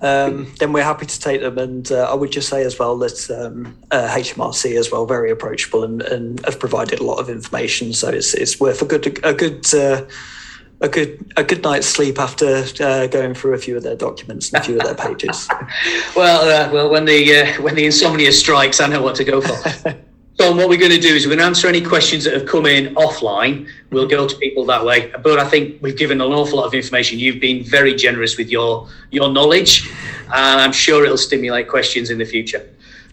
um, 0.00 0.52
then 0.58 0.72
we're 0.72 0.84
happy 0.84 1.06
to 1.06 1.20
take 1.20 1.40
them. 1.40 1.58
And 1.58 1.90
uh, 1.90 2.10
I 2.10 2.14
would 2.14 2.30
just 2.30 2.48
say 2.48 2.64
as 2.64 2.78
well 2.78 2.96
that 2.98 3.30
um, 3.30 3.76
uh, 3.90 4.08
HMRC 4.08 4.78
as 4.78 4.90
well 4.90 5.06
very 5.06 5.30
approachable 5.30 5.84
and, 5.84 6.02
and 6.02 6.44
have 6.44 6.58
provided 6.60 7.00
a 7.00 7.04
lot 7.04 7.18
of 7.18 7.28
information. 7.28 7.92
So 7.92 8.08
it's 8.08 8.34
it's 8.34 8.60
worth 8.60 8.82
a 8.82 8.86
good 8.86 9.06
a 9.24 9.34
good. 9.34 9.74
Uh, 9.74 10.06
a 10.82 10.90
good 10.90 11.32
a 11.38 11.42
good 11.42 11.62
night's 11.62 11.86
sleep 11.86 12.18
after 12.18 12.62
uh, 12.80 13.06
going 13.06 13.32
through 13.32 13.54
a 13.54 13.58
few 13.58 13.78
of 13.78 13.82
their 13.82 13.96
documents 13.96 14.52
and 14.52 14.60
a 14.60 14.62
few 14.62 14.78
of 14.78 14.84
their 14.84 14.94
pages. 14.94 15.48
well, 16.16 16.42
uh, 16.42 16.70
well, 16.70 16.90
when 16.90 17.06
the 17.06 17.34
uh, 17.34 17.62
when 17.62 17.74
the 17.74 17.86
insomnia 17.86 18.30
strikes, 18.30 18.78
I 18.78 18.86
know 18.86 19.00
what 19.00 19.16
to 19.16 19.24
go 19.24 19.40
for. 19.40 19.96
So 20.38 20.54
what 20.54 20.68
we're 20.68 20.78
going 20.78 20.92
to 20.92 21.00
do 21.00 21.14
is 21.14 21.24
we're 21.24 21.30
going 21.30 21.38
to 21.38 21.46
answer 21.46 21.66
any 21.66 21.80
questions 21.80 22.24
that 22.24 22.34
have 22.34 22.46
come 22.46 22.66
in 22.66 22.94
offline. 22.94 23.68
We'll 23.90 24.06
go 24.06 24.28
to 24.28 24.36
people 24.36 24.66
that 24.66 24.84
way. 24.84 25.10
But 25.22 25.38
I 25.38 25.48
think 25.48 25.80
we've 25.80 25.96
given 25.96 26.20
an 26.20 26.30
awful 26.30 26.58
lot 26.58 26.66
of 26.66 26.74
information. 26.74 27.18
You've 27.18 27.40
been 27.40 27.64
very 27.64 27.94
generous 27.94 28.36
with 28.36 28.50
your 28.50 28.86
your 29.10 29.30
knowledge, 29.32 29.88
and 30.26 30.60
I'm 30.60 30.72
sure 30.72 31.04
it'll 31.04 31.16
stimulate 31.16 31.68
questions 31.68 32.10
in 32.10 32.18
the 32.18 32.26
future. 32.26 32.68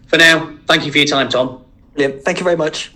For 0.07 0.17
now, 0.17 0.53
thank 0.67 0.85
you 0.85 0.91
for 0.91 0.97
your 0.97 1.07
time, 1.07 1.29
Tom. 1.29 1.63
Yeah, 1.95 2.09
thank 2.25 2.39
you 2.39 2.43
very 2.43 2.57
much. 2.57 2.91